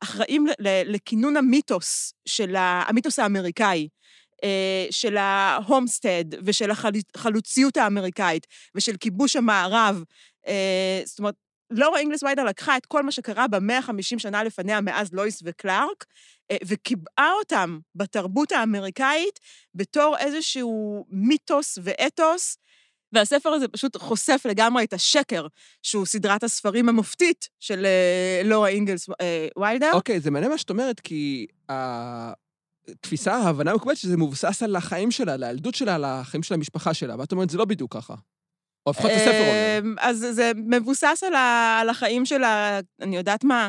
אחראים 0.00 0.46
לכינון 0.60 1.36
המיתוס 1.36 2.12
של 2.28 2.56
המיתוס 2.56 3.18
האמריקאי. 3.18 3.88
אה, 4.44 4.86
של 4.90 5.16
ההומסטד 5.16 6.24
ושל 6.44 6.70
החלוציות 7.14 7.76
האמריקאית 7.76 8.46
ושל 8.74 8.96
כיבוש 8.96 9.36
המערב. 9.36 10.02
אה, 10.46 11.02
זאת 11.04 11.18
אומרת, 11.18 11.34
לורה 11.70 11.98
אינגלס 11.98 12.22
ויילדר 12.22 12.44
לקחה 12.44 12.76
את 12.76 12.86
כל 12.86 13.02
מה 13.02 13.12
שקרה 13.12 13.48
במאה 13.48 13.78
ה-50 13.78 14.18
שנה 14.18 14.44
לפניה, 14.44 14.80
מאז 14.80 15.12
לויס 15.12 15.40
וקלארק, 15.44 16.04
אה, 16.50 16.56
וקיבעה 16.66 17.32
אותם 17.38 17.78
בתרבות 17.94 18.52
האמריקאית 18.52 19.40
בתור 19.74 20.16
איזשהו 20.18 21.04
מיתוס 21.10 21.78
ואתוס, 21.82 22.58
והספר 23.16 23.48
הזה 23.48 23.68
פשוט 23.68 23.96
חושף 23.96 24.42
לגמרי 24.44 24.84
את 24.84 24.92
השקר, 24.92 25.46
שהוא 25.82 26.06
סדרת 26.06 26.44
הספרים 26.44 26.88
המופתית 26.88 27.48
של 27.60 27.86
לורה 28.44 28.68
אינגלס 28.68 29.08
ויילדר. 29.58 29.90
אוקיי, 29.92 30.20
זה 30.20 30.30
מעניין 30.30 30.52
מה 30.52 30.58
שאת 30.58 30.70
אומרת, 30.70 31.00
כי 31.00 31.46
תפיסה, 33.00 33.34
ההבנה 33.34 33.70
המקובלת 33.70 33.96
שזה 33.96 34.16
מבוסס 34.16 34.62
על 34.62 34.76
החיים 34.76 35.10
שלה, 35.10 35.34
על 35.34 35.42
הילדות 35.42 35.74
שלה, 35.74 35.94
על 35.94 36.04
החיים 36.04 36.42
של 36.42 36.54
המשפחה 36.54 36.94
שלה, 36.94 37.16
ואת 37.18 37.32
אומרת, 37.32 37.50
זה 37.50 37.58
לא 37.58 37.64
בדיוק 37.64 37.94
ככה. 37.96 38.14
או 38.86 38.90
לפחות 38.90 39.10
הספר 39.10 39.40
אומר. 39.40 39.78
אמ, 39.78 39.94
אז 40.00 40.26
זה 40.30 40.52
מבוסס 40.56 41.22
על 41.80 41.88
החיים 41.88 42.26
שלה, 42.26 42.80
אני 43.00 43.16
יודעת 43.16 43.44
מה, 43.44 43.68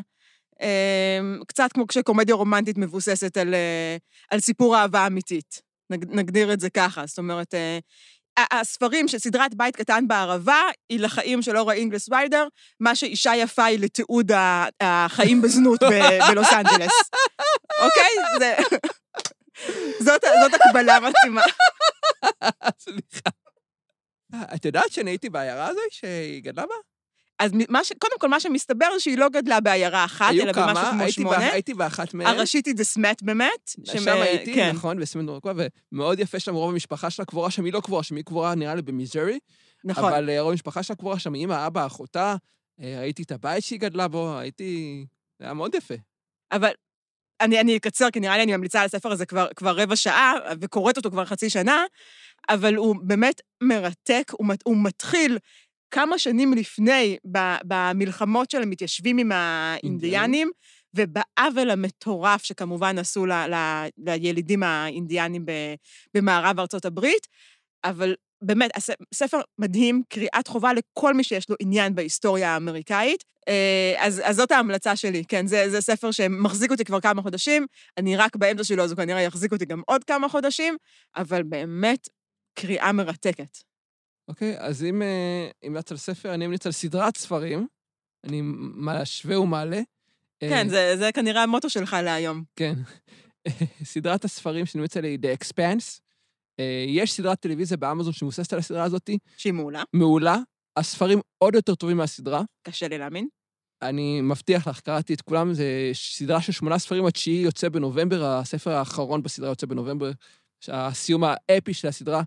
אמ, 0.62 1.40
קצת 1.48 1.70
כמו 1.74 1.88
כשקומדיה 1.88 2.36
רומנטית 2.36 2.78
מבוססת 2.78 3.38
על, 3.38 3.54
אה, 3.54 3.98
על 4.30 4.40
סיפור 4.40 4.78
אהבה 4.78 5.08
אמיתית. 5.08 5.62
נגדיר 5.90 6.54
את 6.54 6.60
זה 6.60 6.70
ככה. 6.70 7.06
זאת 7.06 7.18
אומרת, 7.18 7.54
אה, 7.54 7.80
הספרים 8.52 9.08
של 9.08 9.20
סדרת 9.20 9.56
בית 9.56 9.76
קטן 9.76 10.08
בערבה 10.08 10.62
היא 10.90 11.00
לחיים 11.00 11.42
של 11.42 11.58
אורה 11.58 11.74
אינגלס 11.74 12.10
ויידר, 12.10 12.48
מה 12.80 12.96
שאישה 12.96 13.36
יפה 13.36 13.66
היא 13.66 13.80
לתיעוד 13.80 14.32
החיים 14.82 15.42
בזנות 15.42 15.80
בלוס 16.30 16.54
אנג'לס. 16.54 16.94
אוקיי? 17.80 18.12
זה... 18.40 18.56
זאת, 20.00 20.22
זאת 20.42 20.54
הקבלה 20.54 21.00
מתאימה. 21.00 21.42
סליחה. 22.80 23.30
את 24.56 24.66
יודעת 24.66 24.92
שאני 24.92 25.12
הייתי 25.12 25.30
בעיירה 25.30 25.68
הזו 25.68 25.80
שהיא 25.90 26.44
גדלה 26.44 26.66
בה? 26.66 26.76
אז 27.40 27.52
ש... 27.84 27.92
קודם 28.00 28.20
כל, 28.20 28.28
מה 28.28 28.40
שמסתבר 28.40 28.86
זה 28.94 29.00
שהיא 29.00 29.18
לא 29.18 29.30
גדלה 29.30 29.60
בעיירה 29.60 30.06
אחת, 30.06 30.32
אלא 30.42 30.54
כמה, 30.54 30.74
במשהו 30.74 30.92
כמו 30.92 31.12
שמונה. 31.12 31.38
היו 31.38 31.54
הייתי 31.54 31.74
באחת 31.74 32.14
מהן. 32.14 32.28
הראשית 32.28 32.66
היא 32.66 32.76
דה 32.76 32.84
סמט 32.84 33.22
באמת. 33.22 33.70
שם 33.86 34.00
שמ... 34.00 34.10
הייתי, 34.10 34.56
כן. 34.56 34.72
נכון, 34.76 35.00
בסמט 35.00 35.26
נורקווה, 35.26 35.66
ומאוד 35.92 36.20
יפה 36.20 36.40
שם, 36.40 36.54
רוב 36.54 36.72
המשפחה 36.72 37.10
שלה 37.10 37.26
קבורה 37.26 37.52
שם, 37.52 37.66
היא 37.66 37.74
לא 37.74 37.82
קבורה 37.82 38.04
שם, 38.04 38.16
היא 38.16 38.24
קבורה 38.24 38.56
נראה 38.56 38.76
לי 38.76 38.82
במיזורי. 38.82 39.40
נכון. 39.84 40.14
אבל 40.14 40.30
אה, 40.30 40.42
רוב 40.42 40.52
המשפחה 40.52 40.84
שלה 40.84 40.96
קבורה 40.96 41.20
שם, 41.20 41.36
אמא, 41.36 41.68
אבא, 41.68 41.86
אחותה, 41.86 42.36
אה, 42.82 42.96
ראיתי 43.00 43.24
את 43.24 43.32
הבית 43.32 43.64
שהיא 43.64 43.80
גדלה 43.80 44.08
בו, 44.08 44.38
הייתי... 44.38 45.06
זה 45.40 45.46
היה 45.46 45.54
מאוד 45.54 45.76
יפה. 45.76 45.96
אבל 46.52 46.72
אני, 47.42 47.60
אני 47.60 47.78
אקצר, 47.78 48.12
כי 48.12 48.20
נראה 48.20 48.38
לי 48.38 48.44
אני 48.44 48.58
ממליצה 48.58 48.80
על 48.80 48.86
הספר 48.86 49.12
הזה 49.12 49.26
כבר, 49.26 49.48
כבר 49.56 49.78
רבע 49.78 49.96
שעה, 49.96 50.34
וקוראת 50.62 50.98
אותו 50.98 51.12
כבר 51.12 51.26
חצי 51.26 51.50
שנה, 51.50 51.86
אבל 52.50 52.76
הוא 52.76 52.96
באמת 53.02 53.42
מרתק, 53.64 54.32
הוא, 54.32 54.48
הוא 54.64 54.78
מתחיל 54.84 55.38
כמה 55.92 56.20
שנים 56.20 56.54
לפני, 56.54 57.18
במלחמות 57.64 58.52
של 58.52 58.62
המתיישבים 58.62 59.18
עם 59.18 59.32
האינדיאנים, 59.32 60.52
ובעוול 60.94 61.70
המטורף 61.70 62.44
שכמובן 62.44 62.98
עשו 62.98 63.26
ל, 63.26 63.32
ל, 63.32 63.56
לילידים 63.98 64.64
האינדיאנים 64.64 65.46
במערב 66.14 66.60
ארצות 66.60 66.86
הברית, 66.86 67.28
אבל 67.84 68.16
באמת, 68.42 68.72
ספר 69.14 69.42
מדהים, 69.60 70.02
קריאת 70.10 70.48
חובה 70.48 70.72
לכל 70.74 71.14
מי 71.14 71.24
שיש 71.24 71.50
לו 71.50 71.56
עניין 71.60 71.96
בהיסטוריה 71.96 72.54
האמריקאית. 72.54 73.24
אה, 73.48 73.94
אז, 73.98 74.22
אז 74.26 74.36
זאת 74.36 74.52
ההמלצה 74.52 74.96
שלי, 74.96 75.24
כן, 75.28 75.48
זה, 75.48 75.70
זה 75.70 75.82
ספר 75.82 76.12
שמחזיק 76.12 76.72
אותי 76.72 76.86
כבר 76.86 77.00
כמה 77.00 77.22
חודשים, 77.22 77.66
אני 77.98 78.18
רק 78.18 78.36
באמצע 78.36 78.64
שלו, 78.64 78.84
אז 78.84 78.92
הוא 78.92 78.98
כנראה 78.98 79.22
יחזיק 79.22 79.52
אותי 79.52 79.66
גם 79.66 79.82
עוד 79.86 80.04
כמה 80.04 80.30
חודשים, 80.30 80.78
אבל 81.16 81.44
באמת 81.44 82.08
קריאה 82.60 82.92
מרתקת. 82.92 83.67
אוקיי, 84.28 84.58
okay, 84.58 84.60
אז 84.60 84.84
אם 84.84 85.02
המלצת 85.64 85.92
על 85.92 85.98
ספר, 85.98 86.34
אני 86.34 86.46
אמליץ 86.46 86.66
על 86.66 86.72
סדרת 86.72 87.18
ספרים. 87.18 87.68
אני 88.24 88.42
משווה 88.76 89.40
ומעלה. 89.40 89.82
כן, 90.40 90.66
uh, 90.68 90.70
זה, 90.70 90.98
זה 90.98 91.12
כנראה 91.12 91.44
המוטו 91.44 91.70
שלך 91.70 91.96
להיום. 92.04 92.44
כן. 92.56 92.74
סדרת 93.84 94.26
הספרים 94.26 94.66
שאני 94.66 94.84
עליה 94.96 95.12
היא 95.12 95.20
The 95.20 95.40
Expanse. 95.40 96.00
Uh, 96.62 96.64
יש 96.88 97.14
סדרת 97.14 97.40
טלוויזיה 97.40 97.78
באמזון 97.78 98.14
שמבוססת 98.14 98.54
על 98.54 98.60
הסדרה 98.60 98.84
הזאת. 98.84 99.10
שהיא 99.38 99.54
מעולה. 99.54 99.84
מעולה. 99.94 100.38
הספרים 100.78 101.20
עוד 101.38 101.56
יותר 101.56 101.76
טובים 101.76 101.98
מהסדרה. 101.98 102.42
קשה 102.64 102.88
לי 102.88 102.98
להאמין. 102.98 103.28
אני 103.82 104.22
מבטיח 104.22 104.68
לך, 104.68 104.80
קראתי 104.80 105.14
את 105.14 105.22
כולם, 105.22 105.54
זו 105.54 105.64
סדרה 105.94 106.42
של 106.42 106.52
שמונה 106.52 106.80
ספרים, 106.80 107.06
התשיעי 107.06 107.44
יוצא 107.44 107.70
בנובמבר, 107.70 108.26
הספר 108.26 108.72
האחרון 108.72 109.24
בסדרה 109.24 109.50
יוצא 109.50 109.68
בנובמבר, 109.68 110.12
הסיום 110.68 111.24
האפי 111.24 111.74
של 111.74 111.88
הסדרה. 111.88 112.24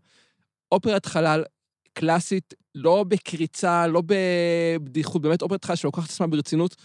אופרת 0.73 1.07
חלל 1.07 1.45
קלאסית, 1.93 2.55
לא 2.75 3.05
בקריצה, 3.09 3.87
לא 3.87 4.03
בבדיחות, 4.07 5.23
באמת 5.23 5.43
אופרת 5.43 5.65
חלל 5.65 5.77
שלוקחת 5.77 6.05
את 6.05 6.11
עצמה 6.11 6.27
ברצינות. 6.27 6.77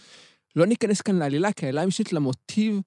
לא 0.56 0.66
ניכנס 0.66 1.00
כאן 1.00 1.16
לעלילה, 1.16 1.52
כי 1.52 1.66
העלילה 1.66 1.82
המשנית 1.82 2.12
למוטיב 2.12 2.80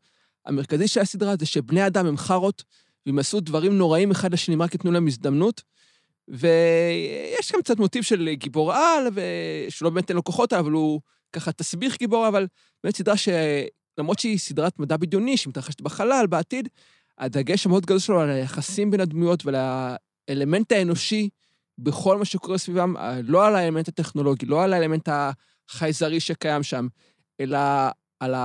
המרכזי 0.45 0.87
של 0.87 1.01
הסדרה 1.01 1.35
זה 1.39 1.45
שבני 1.45 1.87
אדם 1.87 2.05
הם 2.05 2.17
חארות, 2.17 2.63
והם 3.05 3.19
עשו 3.19 3.39
דברים 3.39 3.77
נוראים 3.77 4.11
אחד 4.11 4.33
לשני, 4.33 4.55
רק 4.55 4.73
ייתנו 4.73 4.91
להם 4.91 5.07
הזדמנות. 5.07 5.61
ויש 6.27 7.51
גם 7.53 7.61
קצת 7.61 7.79
מוטיב 7.79 8.03
של 8.03 8.29
גיבור 8.33 8.73
על, 8.73 9.07
ושלא 9.13 9.89
באמת 9.89 10.09
אין 10.09 10.15
לו 10.15 10.23
כוחות, 10.23 10.53
אבל 10.53 10.71
הוא 10.71 11.01
ככה 11.33 11.51
תסביך 11.51 11.97
גיבור, 11.97 12.27
אבל 12.27 12.47
באמת 12.83 12.95
סדרה 12.95 13.15
שלמרות 13.17 14.19
שהיא 14.19 14.37
סדרת 14.37 14.79
מדע 14.79 14.97
בדיוני, 14.97 15.37
שמתרחשת 15.37 15.81
בחלל, 15.81 16.25
בעתיד, 16.29 16.69
הדגש 17.17 17.65
המאוד 17.65 17.85
גדול 17.85 17.99
שלו 17.99 18.21
על 18.21 18.29
היחסים 18.29 18.91
בין 18.91 18.99
הדמויות 18.99 19.43
ולאלמנט 19.45 20.71
האנושי 20.71 21.29
בכל 21.83 22.17
מה 22.17 22.25
שקורה 22.25 22.57
סביבם, 22.57 22.95
לא 23.23 23.47
על 23.47 23.55
האלמנט 23.55 23.87
הטכנולוגי, 23.87 24.45
לא 24.45 24.63
על 24.63 24.73
האלמנט 24.73 25.09
החייזרי 25.69 26.19
שקיים 26.19 26.63
שם, 26.63 26.87
אלא 27.39 27.59
על 28.19 28.35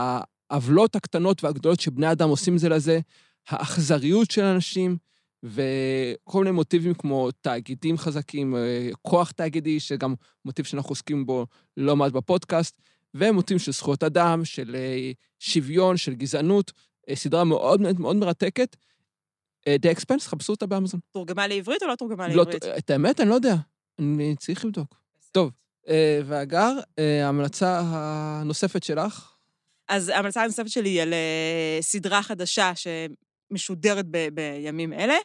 העוולות 0.51 0.97
הקטנות 0.97 1.45
והגדולות 1.45 1.81
שבני 1.81 2.13
אדם 2.13 2.29
עושים 2.29 2.59
זה 2.59 2.69
לזה, 2.69 3.01
האכזריות 3.49 4.31
של 4.31 4.43
אנשים, 4.43 4.97
וכל 5.43 6.45
מיני 6.45 6.51
מוטיבים 6.51 6.95
כמו 6.95 7.31
תאגידים 7.31 7.99
חזקים, 7.99 8.57
אה, 8.57 8.89
כוח 9.03 9.31
תאגידי, 9.31 9.81
שגם 9.81 10.15
מוטיב 10.45 10.65
שאנחנו 10.65 10.91
עוסקים 10.91 11.27
בו 11.27 11.47
לא 11.77 11.97
מעט 11.97 12.13
בפודקאסט, 12.13 12.83
ומוטיבים 13.15 13.59
של 13.59 13.73
זכויות 13.73 14.03
אדם, 14.03 14.45
של 14.45 14.75
אה, 14.75 15.13
שוויון, 15.39 15.97
של 15.97 16.15
גזענות, 16.15 16.73
אה, 17.09 17.17
סדרה 17.17 17.45
מאוד 17.45 17.81
מאוד 17.99 18.17
מרתקת. 18.17 18.77
The 19.69 19.97
Expense, 19.97 20.29
חפשו 20.29 20.53
אותה 20.53 20.67
באמזון. 20.67 21.01
תורגמה 21.13 21.47
לעברית 21.47 21.83
או 21.83 21.89
לא 21.89 21.95
תורגמה 21.95 22.29
לא, 22.29 22.35
לעברית? 22.35 22.65
את 22.65 22.91
האמת, 22.91 23.21
אני 23.21 23.29
לא 23.29 23.35
יודע. 23.35 23.55
אני 23.99 24.37
צריך 24.37 24.65
לבדוק. 24.65 24.95
טוב, 25.33 25.51
והגר, 26.27 26.73
ההמלצה 27.25 27.81
הנוספת 27.85 28.83
שלך? 28.83 29.31
אז 29.89 30.09
ההמלצה 30.09 30.43
הנוספת 30.43 30.69
שלי 30.69 30.89
היא 30.89 31.03
על 31.03 31.15
סדרה 31.81 32.23
חדשה 32.23 32.73
משודרת 33.51 34.05
ב- 34.11 34.29
בימים 34.29 34.93
אלה, 34.93 35.17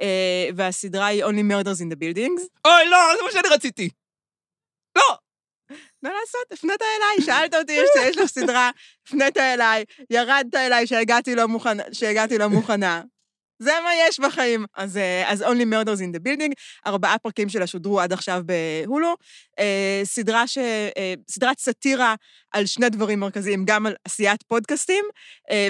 אה, 0.00 0.48
והסדרה 0.56 1.06
היא 1.06 1.24
Only 1.24 1.52
Murders 1.52 1.78
in 1.80 1.92
the 1.92 1.96
Buildings. 1.96 2.42
אוי, 2.64 2.84
לא, 2.90 2.98
זה 3.16 3.22
מה 3.24 3.32
שאני 3.32 3.48
רציתי. 3.54 3.88
לא! 4.98 5.16
מה 6.02 6.10
לעשות? 6.20 6.52
הפנית 6.52 6.82
אליי, 6.82 7.26
שאלת 7.26 7.54
אותי, 7.54 7.72
יש, 7.72 7.88
יש 8.08 8.16
לך 8.16 8.26
סדרה, 8.26 8.70
הפנית 9.06 9.36
אליי, 9.36 9.84
ירדת 10.10 10.54
אליי 10.54 10.86
שהגעתי 10.86 11.34
לא 11.34 11.48
מוכנה. 11.48 11.82
שהגעתי 11.92 12.38
לא 12.38 12.48
מוכנה. 12.48 13.02
זה 13.62 13.72
מה 13.84 13.90
יש 14.08 14.20
בחיים. 14.20 14.64
אז, 14.76 14.96
אה, 14.96 15.30
אז 15.30 15.42
Only 15.42 15.64
Murders 15.72 15.98
in 15.98 16.16
the 16.16 16.20
Building, 16.28 16.52
ארבעה 16.86 17.18
פרקים 17.18 17.48
שלה 17.48 17.66
שודרו 17.66 18.00
עד 18.00 18.12
עכשיו 18.12 18.42
בהולו. 18.44 19.14
אה, 19.58 20.00
סדרה 20.04 20.46
ש... 20.46 20.58
אה, 20.58 21.14
סדרת 21.30 21.58
סאטירה 21.58 22.14
על 22.50 22.66
שני 22.66 22.88
דברים 22.88 23.20
מרכזיים, 23.20 23.64
גם 23.64 23.86
על 23.86 23.94
עשיית 24.04 24.42
פודקאסטים 24.42 25.04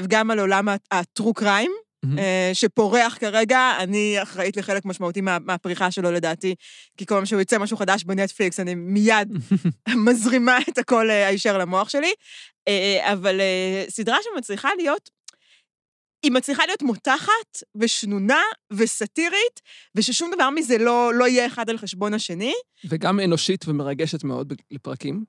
וגם 0.02 0.30
על 0.30 0.40
עולם 0.40 0.68
ה-true 0.68 1.40
crime. 1.40 1.92
Mm-hmm. 2.06 2.18
שפורח 2.52 3.18
כרגע, 3.20 3.72
אני 3.78 4.22
אחראית 4.22 4.56
לחלק 4.56 4.84
משמעותי 4.84 5.20
מה, 5.20 5.38
מהפריחה 5.44 5.90
שלו 5.90 6.12
לדעתי, 6.12 6.54
כי 6.96 7.06
כל 7.06 7.14
פעם 7.14 7.26
שהוא 7.26 7.40
יצא 7.40 7.58
משהו 7.58 7.76
חדש 7.76 8.04
בנטפליקס, 8.04 8.60
אני 8.60 8.74
מיד 8.74 9.32
מזרימה 10.06 10.58
את 10.68 10.78
הכל 10.78 11.10
הישר 11.10 11.58
למוח 11.58 11.88
שלי. 11.88 12.12
אבל 13.00 13.40
סדרה 13.88 14.16
שמצליחה 14.22 14.68
להיות 14.78 15.10
היא 16.22 16.32
מצליחה 16.32 16.66
להיות 16.66 16.82
מותחת 16.82 17.62
ושנונה 17.76 18.42
וסאטירית, 18.72 19.60
וששום 19.94 20.30
דבר 20.34 20.50
מזה 20.50 20.78
לא, 20.78 21.14
לא 21.14 21.28
יהיה 21.28 21.46
אחד 21.46 21.70
על 21.70 21.78
חשבון 21.78 22.14
השני. 22.14 22.54
וגם 22.88 23.20
אנושית 23.20 23.68
ומרגשת 23.68 24.24
מאוד 24.24 24.52
לפרקים. 24.70 25.24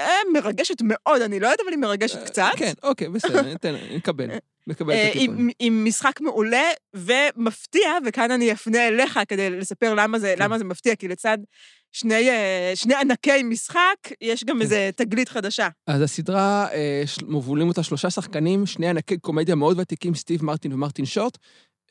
אה, 0.00 0.14
מרגשת 0.32 0.82
מאוד, 0.82 1.22
אני 1.22 1.40
לא 1.40 1.46
יודעת, 1.46 1.60
אבל 1.60 1.70
היא 1.70 1.78
מרגשת 1.78 2.18
אה, 2.18 2.24
קצת. 2.24 2.50
כן, 2.56 2.72
אוקיי, 2.82 3.08
בסדר, 3.08 3.42
ניתן, 3.52 3.74
נקבל. 3.94 4.30
מקבל 4.66 4.92
את 4.92 4.98
אה, 4.98 5.08
התיקון. 5.08 5.48
עם 5.58 5.84
משחק 5.84 6.20
מעולה 6.20 6.70
ומפתיע, 6.94 7.90
וכאן 8.06 8.30
אני 8.30 8.52
אפנה 8.52 8.88
אליך 8.88 9.20
כדי 9.28 9.50
לספר 9.50 9.94
למה 9.94 10.18
זה, 10.18 10.34
כן. 10.36 10.42
למה 10.42 10.58
זה 10.58 10.64
מפתיע, 10.64 10.96
כי 10.96 11.08
לצד 11.08 11.38
שני, 11.92 12.30
אה, 12.30 12.72
שני 12.74 12.94
ענקי 12.94 13.42
משחק, 13.42 13.96
יש 14.20 14.44
גם 14.44 14.56
כן. 14.56 14.62
איזה 14.62 14.90
תגלית 14.96 15.28
חדשה. 15.28 15.68
אז 15.86 16.02
הסדרה, 16.02 16.66
אה, 16.72 17.02
מובילים 17.28 17.68
אותה 17.68 17.82
שלושה 17.82 18.10
שחקנים, 18.10 18.66
שני 18.66 18.88
ענקי 18.88 19.18
קומדיה 19.18 19.54
מאוד 19.54 19.78
ותיקים, 19.80 20.14
סטיב 20.14 20.44
מרטין 20.44 20.72
ומרטין 20.72 21.04
שוט, 21.04 21.38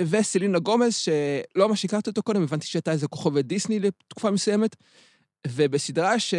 וסלינה 0.02 0.60
גומז, 0.60 0.96
שלא 0.96 1.70
ממש 1.70 1.86
הכרתי 1.86 2.10
אותו 2.10 2.24
קודם, 2.24 2.44
הבנתי 2.44 2.68
שהייתה 2.68 2.92
איזה 2.92 3.08
כוכבת 3.08 3.46
דיסני 3.46 3.80
לתקופה 3.80 4.32
מסוימת, 4.32 4.76
ובסדרה 5.48 6.20
ש... 6.20 6.34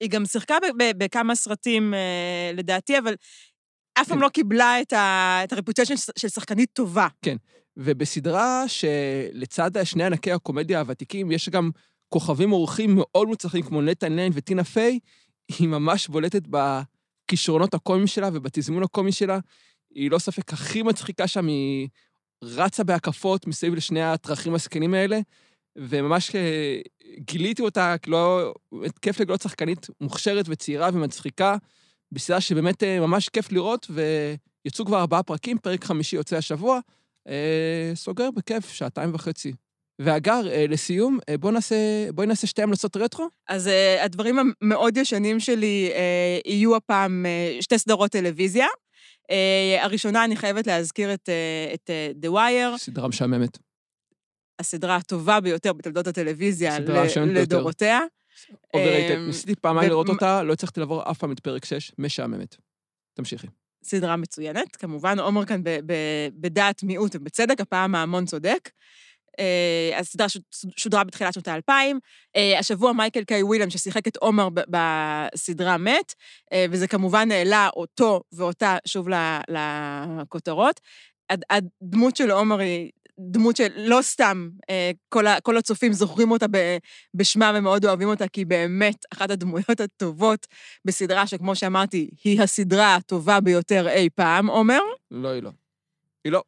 היא 0.00 0.10
גם 0.10 0.26
שיחקה 0.26 0.56
בכמה 0.78 1.34
סרטים, 1.34 1.94
אה, 1.94 2.50
לדעתי, 2.54 2.98
אבל 2.98 3.14
אף 3.94 4.08
פעם 4.08 4.18
כן. 4.18 4.24
לא 4.24 4.28
קיבלה 4.28 4.80
את, 4.80 4.92
ה... 4.92 5.40
את 5.44 5.52
הרפוטציה 5.52 5.96
של 6.16 6.28
שחקנית 6.28 6.70
טובה. 6.72 7.08
כן, 7.22 7.36
ובסדרה 7.76 8.64
שלצד 8.68 9.70
שני 9.84 10.04
ענקי 10.04 10.32
הקומדיה 10.32 10.80
הוותיקים, 10.80 11.30
יש 11.30 11.48
גם 11.48 11.70
כוכבים 12.08 12.52
אורחים 12.52 12.94
מאוד 12.94 13.28
מוצלחים 13.28 13.62
כמו 13.62 13.82
נטע 13.82 14.08
ליין 14.08 14.32
וטינה 14.34 14.64
פיי, 14.64 14.98
היא 15.58 15.68
ממש 15.68 16.08
בולטת 16.08 16.42
בכישרונות 16.48 17.74
הקומיים 17.74 18.06
שלה 18.06 18.28
ובתזמון 18.32 18.82
הקומי 18.82 19.12
שלה. 19.12 19.38
היא 19.94 20.10
לא 20.10 20.18
ספק 20.18 20.52
הכי 20.52 20.82
מצחיקה 20.82 21.26
שם, 21.26 21.46
היא 21.46 21.88
רצה 22.42 22.84
בהקפות 22.84 23.46
מסביב 23.46 23.74
לשני 23.74 24.02
הטרחים 24.02 24.54
הזקנים 24.54 24.94
האלה, 24.94 25.20
וממש 25.76 26.34
אה, 26.34 26.80
גיליתי 27.18 27.62
אותה, 27.62 27.94
כאילו, 28.02 28.52
כיף 29.02 29.20
לגלות 29.20 29.40
שחקנית 29.42 29.86
מוכשרת 30.00 30.44
וצעירה 30.48 30.90
ומצחיקה, 30.92 31.56
בסדרה 32.12 32.40
שבאמת 32.40 32.82
אה, 32.82 33.00
ממש 33.00 33.28
כיף 33.28 33.52
לראות, 33.52 33.90
ויצאו 33.90 34.84
כבר 34.84 35.00
ארבעה 35.00 35.22
פרקים, 35.22 35.58
פרק 35.58 35.84
חמישי 35.84 36.16
יוצא 36.16 36.36
השבוע, 36.36 36.80
אה, 37.28 37.92
סוגר 37.94 38.30
בכיף, 38.30 38.70
שעתיים 38.70 39.14
וחצי. 39.14 39.52
והגר, 39.98 40.48
אה, 40.50 40.64
לסיום, 40.68 41.18
אה, 41.28 41.38
בואי 41.38 41.52
נעשה, 41.52 41.76
בוא 42.14 42.24
נעשה 42.24 42.46
שתי 42.46 42.62
המלצות 42.62 42.96
רטרו. 42.96 43.28
אז 43.48 43.66
uh, 43.66 44.04
הדברים 44.04 44.36
המאוד 44.38 44.96
ישנים 44.96 45.40
שלי 45.40 45.90
יהיו 46.46 46.76
הפעם 46.76 47.26
שתי 47.60 47.78
סדרות 47.78 48.10
טלוויזיה. 48.10 48.66
הראשונה, 49.80 50.24
אני 50.24 50.36
חייבת 50.36 50.66
להזכיר 50.66 51.14
את, 51.14 51.28
את 51.74 51.90
The 52.24 52.28
Wire. 52.28 52.78
סדרה 52.78 53.08
משעממת. 53.08 53.58
הסדרה 54.58 54.96
הטובה 54.96 55.40
ביותר 55.40 55.72
בתולדות 55.72 56.06
הטלוויזיה 56.06 56.78
לדורותיה. 57.26 58.00
Overrated. 58.74 59.18
ניסיתי 59.26 59.54
פעמיים 59.54 59.90
לראות 59.90 60.08
אותה, 60.08 60.42
לא 60.42 60.52
הצלחתי 60.52 60.80
לעבור 60.80 61.10
אף 61.10 61.18
פעם 61.18 61.32
את 61.32 61.40
פרק 61.40 61.64
6, 61.64 61.92
משעממת. 61.98 62.56
תמשיכי. 63.14 63.46
סדרה 63.84 64.16
מצוינת, 64.16 64.76
כמובן, 64.76 65.18
עומר 65.18 65.44
כאן 65.44 65.60
בדעת 66.40 66.82
מיעוט, 66.82 67.16
ובצדק, 67.16 67.60
הפעם 67.60 67.94
ההמון 67.94 68.26
צודק. 68.26 68.70
אה, 69.38 69.98
הסדרה 69.98 70.26
שודרה 70.76 71.04
בתחילת 71.04 71.34
שנות 71.34 71.48
האלפיים. 71.48 71.98
אה, 72.36 72.58
השבוע 72.58 72.92
מייקל 72.92 73.24
קיי 73.24 73.42
וויליאם, 73.42 73.70
ששיחק 73.70 74.08
את 74.08 74.16
עומר 74.16 74.48
בסדרה, 74.68 75.76
מת, 75.76 76.14
אה, 76.52 76.66
וזה 76.70 76.88
כמובן 76.88 77.30
העלה 77.30 77.68
אותו 77.76 78.22
ואותה 78.32 78.76
שוב 78.86 79.08
לכותרות. 79.48 80.80
הדמות 81.50 82.16
של 82.16 82.30
עומר 82.30 82.58
היא 82.58 82.90
דמות 83.20 83.56
שלא 83.56 83.98
סתם 84.02 84.48
כל, 85.08 85.24
כל 85.42 85.56
הצופים 85.56 85.92
זוכרים 85.92 86.30
אותה 86.30 86.46
בשמה 87.14 87.52
ומאוד 87.54 87.84
אוהבים 87.84 88.08
אותה, 88.08 88.28
כי 88.28 88.40
היא 88.40 88.46
באמת 88.46 89.04
אחת 89.12 89.30
הדמויות 89.30 89.80
הטובות 89.80 90.46
בסדרה 90.84 91.26
שכמו 91.26 91.56
שאמרתי, 91.56 92.10
היא 92.24 92.42
הסדרה 92.42 92.94
הטובה 92.94 93.40
ביותר 93.40 93.88
אי 93.88 94.08
פעם, 94.14 94.46
עומר? 94.46 94.80
לא, 95.10 95.28
היא 95.28 95.42
לא. 95.42 95.50
היא 96.24 96.32
לא. 96.32 96.42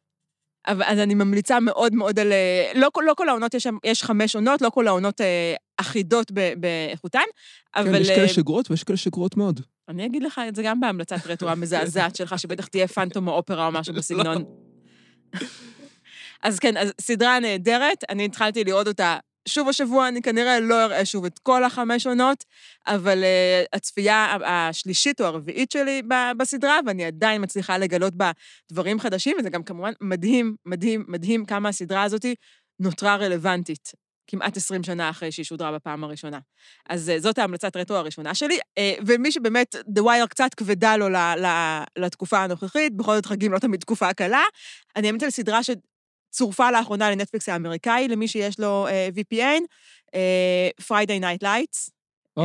אז 0.65 0.99
אני 0.99 1.13
ממליצה 1.13 1.59
מאוד 1.59 1.95
מאוד 1.95 2.19
על... 2.19 2.31
אה, 2.31 2.71
לא, 2.75 2.89
לא 3.05 3.13
כל 3.13 3.29
העונות, 3.29 3.53
יש, 3.53 3.67
יש 3.83 4.03
חמש 4.03 4.35
עונות, 4.35 4.61
לא 4.61 4.69
כל 4.69 4.87
העונות 4.87 5.21
אה, 5.21 5.55
אחידות 5.77 6.31
באיכותן, 6.57 7.19
כן, 7.19 7.81
אבל... 7.81 7.93
כן, 7.93 8.01
יש 8.01 8.09
כאלה 8.09 8.21
אה, 8.21 8.27
שגרועות 8.27 8.71
ויש 8.71 8.83
כאלה 8.83 8.97
שגרועות 8.97 9.37
מאוד. 9.37 9.59
אני 9.89 10.05
אגיד 10.05 10.23
לך 10.23 10.41
את 10.47 10.55
זה 10.55 10.63
גם 10.63 10.79
בהמלצת 10.79 11.27
רטרו 11.27 11.49
המזעזעת 11.49 12.15
שלך, 12.17 12.39
שבטח 12.39 12.67
תהיה 12.67 12.87
פנטום 12.87 13.27
או 13.27 13.33
אופרה 13.33 13.67
או 13.67 13.71
משהו 13.71 13.93
בסגנון. 13.93 14.45
לא. 15.33 15.39
אז 16.43 16.59
כן, 16.59 16.77
אז 16.77 16.93
סדרה 17.01 17.39
נהדרת, 17.39 18.03
אני 18.09 18.25
התחלתי 18.25 18.63
לראות 18.63 18.87
אותה 18.87 19.17
שוב 19.47 19.69
השבוע 19.69 20.07
אני 20.07 20.21
כנראה 20.21 20.59
לא 20.59 20.83
אראה 20.83 21.05
שוב 21.05 21.25
את 21.25 21.39
כל 21.39 21.63
החמש 21.63 22.07
עונות, 22.07 22.43
אבל 22.87 23.23
uh, 23.23 23.67
הצפייה 23.73 24.37
השלישית 24.45 25.21
או 25.21 25.25
הרביעית 25.25 25.71
שלי 25.71 26.01
בסדרה, 26.37 26.79
ואני 26.85 27.05
עדיין 27.05 27.43
מצליחה 27.43 27.77
לגלות 27.77 28.15
בה 28.15 28.31
דברים 28.71 28.99
חדשים, 28.99 29.37
וזה 29.39 29.49
גם 29.49 29.63
כמובן 29.63 29.91
מדהים, 30.01 30.55
מדהים, 30.65 31.05
מדהים 31.07 31.45
כמה 31.45 31.69
הסדרה 31.69 32.03
הזאת 32.03 32.25
נותרה 32.79 33.15
רלוונטית. 33.15 33.91
כמעט 34.27 34.57
20 34.57 34.83
שנה 34.83 35.09
אחרי 35.09 35.31
שהיא 35.31 35.45
שודרה 35.45 35.71
בפעם 35.71 36.03
הראשונה. 36.03 36.39
אז 36.89 37.11
uh, 37.15 37.21
זאת 37.21 37.37
ההמלצת 37.37 37.75
רטרו 37.75 37.97
הראשונה 37.97 38.35
שלי, 38.35 38.57
uh, 38.57 39.03
ומי 39.07 39.31
שבאמת, 39.31 39.75
The 39.75 40.01
Wire 40.01 40.27
קצת 40.29 40.53
כבדה 40.53 40.97
לו 40.97 41.07
לתקופה 41.97 42.39
הנוכחית, 42.39 42.95
בכל 42.95 43.15
זאת 43.15 43.25
חגים 43.25 43.51
לא 43.51 43.59
תמיד 43.59 43.79
תקופה 43.79 44.13
קלה, 44.13 44.43
אני 44.95 45.09
אמת 45.09 45.23
על 45.23 45.29
סדרה 45.29 45.63
צורפה 46.31 46.71
לאחרונה 46.71 47.11
לנטפליקס 47.11 47.49
האמריקאי, 47.49 48.07
למי 48.07 48.27
שיש 48.27 48.59
לו 48.59 48.87
uh, 48.87 49.17
VPN, 49.17 49.61
uh, 50.07 50.83
Friday 50.83 51.21
Night 51.21 51.43
Lights. 51.43 51.89
Oh. 52.39 52.41
Uh, 52.41 52.43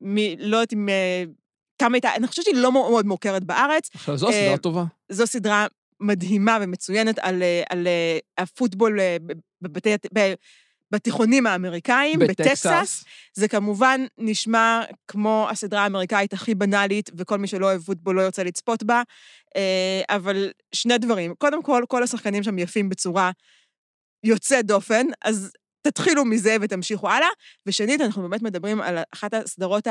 מ, 0.00 0.16
לא 0.38 0.56
יודעת 0.56 0.72
אם... 0.72 0.88
Uh, 0.88 1.30
כמה 1.78 1.96
הייתה, 1.96 2.14
אני 2.14 2.26
חושבת 2.26 2.44
שהיא 2.44 2.56
לא 2.56 2.72
מאוד 2.72 3.06
מוכרת 3.06 3.44
בארץ. 3.44 3.90
עכשיו, 3.94 4.16
זו 4.16 4.32
סדרה 4.32 4.54
uh, 4.54 4.58
טובה. 4.58 4.84
זו 5.08 5.26
סדרה 5.26 5.66
מדהימה 6.00 6.58
ומצוינת 6.60 7.18
על, 7.18 7.42
על 7.70 7.88
הפוטבול 8.38 8.98
בבתי... 9.62 9.94
ב, 10.14 10.34
בתיכונים 10.92 11.46
האמריקאים, 11.46 12.18
בטקסס. 12.18 12.66
בטקסס. 12.66 13.04
זה 13.34 13.48
כמובן 13.48 14.00
נשמע 14.18 14.82
כמו 15.08 15.46
הסדרה 15.50 15.82
האמריקאית 15.82 16.32
הכי 16.32 16.54
בנאלית, 16.54 17.10
וכל 17.16 17.38
מי 17.38 17.46
שלא 17.46 17.66
אוהב 17.66 17.82
פוטבול 17.82 18.16
לא 18.16 18.22
ירצה 18.22 18.44
לצפות 18.44 18.82
בה, 18.82 18.96
אה, 18.96 19.02
אבל 20.08 20.50
שני 20.74 20.98
דברים. 20.98 21.34
קודם 21.38 21.62
כל, 21.62 21.84
כל 21.88 22.02
השחקנים 22.02 22.42
שם 22.42 22.58
יפים 22.58 22.88
בצורה 22.88 23.30
יוצאת 24.24 24.66
דופן, 24.66 25.06
אז 25.24 25.52
תתחילו 25.86 26.24
מזה 26.24 26.56
ותמשיכו 26.60 27.08
הלאה. 27.08 27.28
ושנית, 27.66 28.00
אנחנו 28.00 28.22
באמת 28.22 28.42
מדברים 28.42 28.80
על 28.80 28.98
אחת 29.14 29.34
הסדרות 29.34 29.86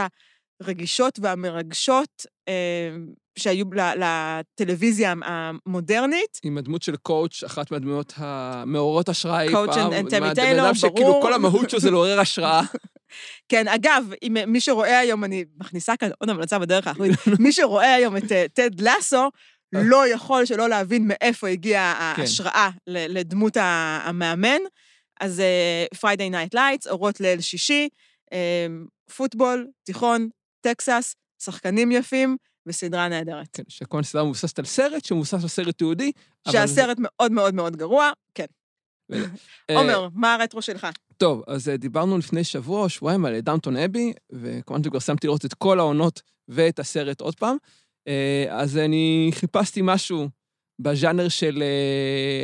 הרגישות 0.61 1.19
והמרגשות 1.21 2.25
אה, 2.47 2.95
שהיו 3.39 3.65
לטלוויזיה 3.95 5.13
המודרנית. 5.25 6.39
עם 6.43 6.57
הדמות 6.57 6.81
של 6.81 6.95
coach, 6.95 7.43
אחת 7.43 7.71
מהדמויות 7.71 8.13
המעוררות 8.17 9.09
השראה 9.09 9.41
אי 9.41 9.51
פעם. 9.51 9.65
Coach 9.65 9.77
and 9.77 10.09
טמי 10.09 10.27
טיילור, 10.35 10.61
ברור. 10.61 10.73
שכאילו 10.73 11.19
כל 11.21 11.33
המהות 11.33 11.69
שלו 11.69 11.79
זה 11.79 11.91
לעורר 11.91 12.19
השראה. 12.19 12.61
כן, 13.49 13.67
אגב, 13.67 14.11
אם 14.23 14.37
מי 14.47 14.61
שרואה 14.61 14.99
היום, 14.99 15.23
אני 15.23 15.45
מכניסה 15.59 15.97
כאן 15.97 16.09
עוד 16.19 16.29
המלצה 16.29 16.59
בדרך 16.59 16.87
האחורית, 16.87 17.11
מי 17.39 17.51
שרואה 17.51 17.93
היום 17.93 18.17
את 18.17 18.23
טד 18.53 18.87
אה, 18.87 18.97
לסו, 18.97 19.29
לא 19.73 20.07
יכול 20.07 20.45
שלא 20.45 20.69
להבין 20.69 21.07
מאיפה 21.07 21.47
הגיעה 21.47 22.13
כן. 22.15 22.21
ההשראה 22.21 22.69
לדמות 22.87 23.57
המאמן. 23.57 24.59
אז 25.21 25.41
Friday 25.99 26.29
Night 26.29 26.55
Lights, 26.55 26.87
אורות 26.87 27.19
ליל 27.19 27.41
שישי, 27.41 27.89
פוטבול, 29.15 29.67
תיכון, 29.83 30.29
טקסס, 30.61 31.15
שחקנים 31.43 31.91
יפים, 31.91 32.37
וסדרה 32.65 33.07
נהדרת. 33.07 33.47
כן, 33.53 33.63
שכל 33.67 34.03
סדרה 34.03 34.23
מבוססת 34.23 34.59
על 34.59 34.65
סרט, 34.65 35.05
שמבוסס 35.05 35.33
על 35.33 35.47
סרט 35.47 35.81
יהודי. 35.81 36.11
שהסרט 36.51 36.97
אבל... 36.97 37.07
מאוד 37.09 37.31
מאוד 37.31 37.55
מאוד 37.55 37.75
גרוע, 37.75 38.11
כן. 38.35 38.45
אה, 39.69 39.75
עומר, 39.75 40.07
מה 40.13 40.33
הרטרו 40.33 40.61
שלך? 40.61 40.87
טוב, 41.17 41.43
אז 41.47 41.69
אה, 41.69 41.77
דיברנו 41.77 42.17
לפני 42.17 42.43
שבוע 42.43 42.81
או 42.81 42.89
שבועיים 42.89 43.25
על 43.25 43.39
Downton 43.39 43.77
Abbey, 43.77 44.13
וכמובן 44.31 44.83
שכבר 44.83 44.99
סיימתי 44.99 45.27
לראות 45.27 45.45
את 45.45 45.53
כל 45.53 45.79
העונות 45.79 46.21
ואת 46.47 46.79
הסרט 46.79 47.21
עוד 47.21 47.35
פעם. 47.35 47.57
אה, 48.07 48.45
אז 48.49 48.77
אני 48.77 49.31
חיפשתי 49.33 49.79
משהו 49.83 50.27
בז'אנר 50.79 51.27
של 51.27 51.63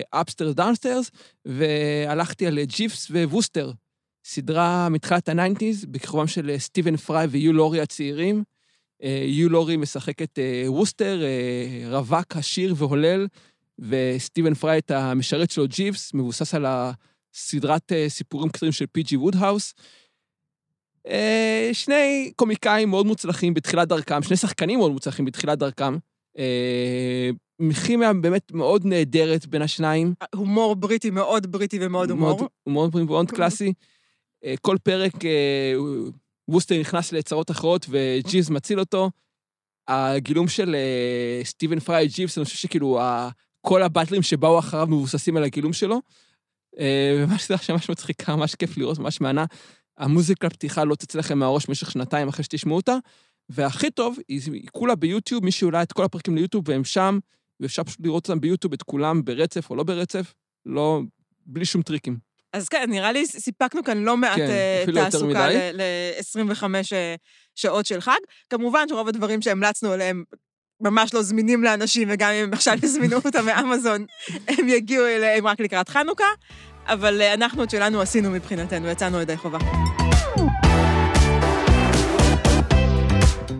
Upstairs 0.09 0.51
Downstairs, 0.51 1.11
והלכתי 1.45 2.47
על 2.47 2.59
ג'יבס 2.63 3.11
וווסטר, 3.11 3.71
סדרה 4.25 4.89
מתחילת 4.89 5.29
ה 5.29 5.35
Nineties, 5.35 5.85
בכיכובם 5.85 6.27
של 6.27 6.55
סטיבן 6.57 6.95
פריי 6.97 7.27
ויו 7.27 7.53
לורי 7.53 7.81
הצעירים. 7.81 8.43
יו 9.25 9.49
לורי 9.49 9.77
משחק 9.77 10.21
את 10.21 10.39
ווסטר, 10.67 11.21
רווק, 11.91 12.35
עשיר 12.35 12.73
והולל, 12.77 13.27
וסטיבן 13.79 14.53
פריי 14.53 14.79
את 14.79 14.91
המשרת 14.91 15.51
שלו, 15.51 15.67
ג'יבס, 15.67 16.13
מבוסס 16.13 16.53
על 16.53 16.65
הסדרת 16.67 17.91
סיפורים 18.07 18.49
קצרים 18.49 18.71
של 18.71 18.85
פי.ג'י 18.91 19.17
וודהאוס. 19.17 19.73
שני 21.73 22.31
קומיקאים 22.35 22.89
מאוד 22.89 23.05
מוצלחים 23.05 23.53
בתחילת 23.53 23.87
דרכם, 23.87 24.23
שני 24.23 24.37
שחקנים 24.37 24.79
מאוד 24.79 24.91
מוצלחים 24.91 25.25
בתחילת 25.25 25.59
דרכם. 25.59 25.97
כימיה 27.85 28.13
באמת 28.13 28.51
מאוד 28.51 28.85
נהדרת 28.85 29.45
בין 29.45 29.61
השניים. 29.61 30.13
הומור 30.35 30.75
בריטי, 30.75 31.09
מאוד 31.09 31.51
בריטי 31.51 31.77
ומאוד 31.81 32.09
הומור. 32.09 32.49
הומור 32.63 32.87
בריטי 32.87 33.07
מאוד 33.07 33.31
קלאסי. 33.31 33.73
כל 34.61 34.77
פרק 34.83 35.13
ווסטר 36.47 36.79
נכנס 36.79 37.11
לצרות 37.11 37.51
אחרות 37.51 37.85
וג'יבס 37.89 38.49
מציל 38.49 38.79
אותו. 38.79 39.11
הגילום 39.87 40.47
של 40.47 40.75
סטיבן 41.43 41.79
פריי 41.79 42.07
ג'יבס, 42.07 42.37
אני 42.37 42.45
חושב 42.45 42.57
שכאילו 42.57 42.99
כל 43.67 43.83
הבטלים 43.83 44.21
שבאו 44.21 44.59
אחריו 44.59 44.87
מבוססים 44.87 45.37
על 45.37 45.43
הגילום 45.43 45.73
שלו. 45.73 46.01
ממש 47.27 47.43
סדרה 47.43 47.57
שממש 47.57 47.89
מצחיקה, 47.89 48.35
ממש 48.35 48.55
כיף 48.55 48.77
לראות, 48.77 48.99
ממש 48.99 49.21
מהנה. 49.21 49.45
המוזיקה 49.97 50.49
פתיחה 50.49 50.83
לא 50.83 50.95
תצא 50.95 51.19
לכם 51.19 51.37
מהראש 51.39 51.67
במשך 51.67 51.91
שנתיים 51.91 52.27
אחרי 52.27 52.43
שתשמעו 52.43 52.75
אותה. 52.75 52.97
והכי 53.49 53.91
טוב, 53.91 54.17
היא 54.27 54.67
כולה 54.71 54.95
ביוטיוב, 54.95 55.45
מי 55.45 55.51
שעולה 55.51 55.83
את 55.83 55.93
כל 55.93 56.03
הפרקים 56.03 56.35
ליוטיוב 56.35 56.69
והם 56.69 56.83
שם, 56.83 57.19
ואפשר 57.59 57.83
פשוט 57.83 57.99
לראות 58.03 58.29
אותם 58.29 58.41
ביוטיוב 58.41 58.73
את 58.73 58.83
כולם 58.83 59.25
ברצף 59.25 59.69
או 59.69 59.75
לא 59.75 59.83
ברצף, 59.83 60.33
לא, 60.65 61.01
בלי 61.45 61.65
שום 61.65 61.81
טריקים. 61.81 62.17
אז 62.53 62.69
כן, 62.69 62.85
נראה 62.89 63.11
לי 63.11 63.27
סיפקנו 63.27 63.83
כאן 63.83 63.97
לא 63.97 64.17
מעט 64.17 64.37
כן, 64.37 64.85
תעסוקה 64.93 65.47
ל-25 65.49 66.63
שעות 67.55 67.85
של 67.85 68.01
חג. 68.01 68.19
כמובן 68.49 68.85
שרוב 68.89 69.07
הדברים 69.07 69.41
שהמלצנו 69.41 69.91
עליהם 69.91 70.23
ממש 70.81 71.13
לא 71.13 71.21
זמינים 71.21 71.63
לאנשים, 71.63 72.07
וגם 72.11 72.31
אם 72.31 72.53
עכשיו 72.53 72.73
יזמינו 72.83 73.17
אותם 73.25 73.45
מאמזון, 73.45 74.05
הם 74.47 74.69
יגיעו 74.69 75.05
אליהם 75.05 75.47
רק 75.47 75.59
לקראת 75.59 75.89
חנוכה, 75.89 76.23
אבל 76.87 77.21
אנחנו 77.21 77.63
את 77.63 77.69
שלנו 77.69 78.01
עשינו 78.01 78.31
מבחינתנו, 78.31 78.87
יצאנו 78.87 79.21
ידי 79.21 79.37
חובה. 79.37 79.57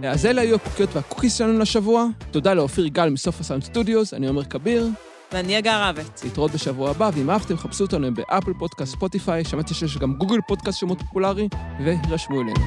אז 0.08 0.26
אלה 0.26 0.42
היו 0.42 0.56
הקוקיות 0.56 0.96
והקוקיס 0.96 1.38
שלנו 1.38 1.60
לשבוע. 1.60 2.06
תודה 2.32 2.54
לאופיר 2.54 2.88
גל 2.88 3.10
מסוף 3.10 3.40
הסאונד 3.40 3.64
סטודיוס, 3.64 4.14
אני 4.14 4.28
עומר 4.28 4.44
כביר. 4.44 4.88
ואני 5.32 5.60
הגר 5.60 5.84
רבט. 5.84 6.22
להתראות 6.24 6.52
בשבוע 6.52 6.90
הבא, 6.90 7.10
ואם 7.14 7.30
אהבתם, 7.30 7.58
חפשו 7.58 7.84
אותנו 7.84 8.14
באפל 8.14 8.52
פודקאסט, 8.60 8.92
ספוטיפיי, 8.92 9.46
שמעתי 9.46 9.74
שיש 9.74 9.98
גם 9.98 10.14
גוגל 10.14 10.38
פודקאסט 10.48 10.80
שמאוד 10.80 11.02
פופולרי, 11.02 11.48
והירשמו 11.86 12.42
אלינו. 12.42 12.60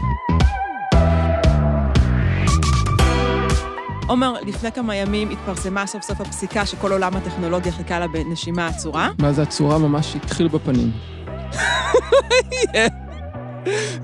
עומר, 4.10 4.34
לפני 4.46 4.72
כמה 4.72 4.96
ימים 4.96 5.30
התפרסמה 5.30 5.86
סוף 5.86 6.02
סוף 6.02 6.20
הפסיקה 6.20 6.66
שכל 6.66 6.92
עולם 6.92 7.16
הטכנולוגיה 7.16 7.72
חיכה 7.72 7.98
לה 7.98 8.08
בנשימה 8.08 8.66
עצורה. 8.66 9.10
מה 9.18 9.32
זה 9.32 9.42
עצורה? 9.42 9.78
ממש 9.78 10.16
התחיל 10.16 10.48
בפנים. 10.48 10.90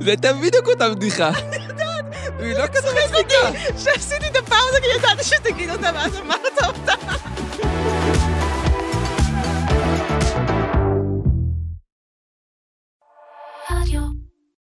זה 0.00 0.10
הייתה 0.10 0.32
בדיוק 0.32 0.68
אותה 0.68 0.90
בדיחה. 0.90 1.30
אני 1.38 1.64
יודעת. 1.68 2.04
והיא 2.38 2.54
לא 2.54 2.66
כזה 2.66 2.88
מצחיקה. 3.04 3.58
שעשיתי 3.78 4.26
את 4.26 4.36
הפאוזה 4.36 4.78
כי 4.82 4.98
ידעתי 4.98 5.24
שתגיד 5.24 5.70
אותה 5.70 5.90
ואז 5.94 6.16
אמרת 6.16 6.58
אותה. 6.66 6.94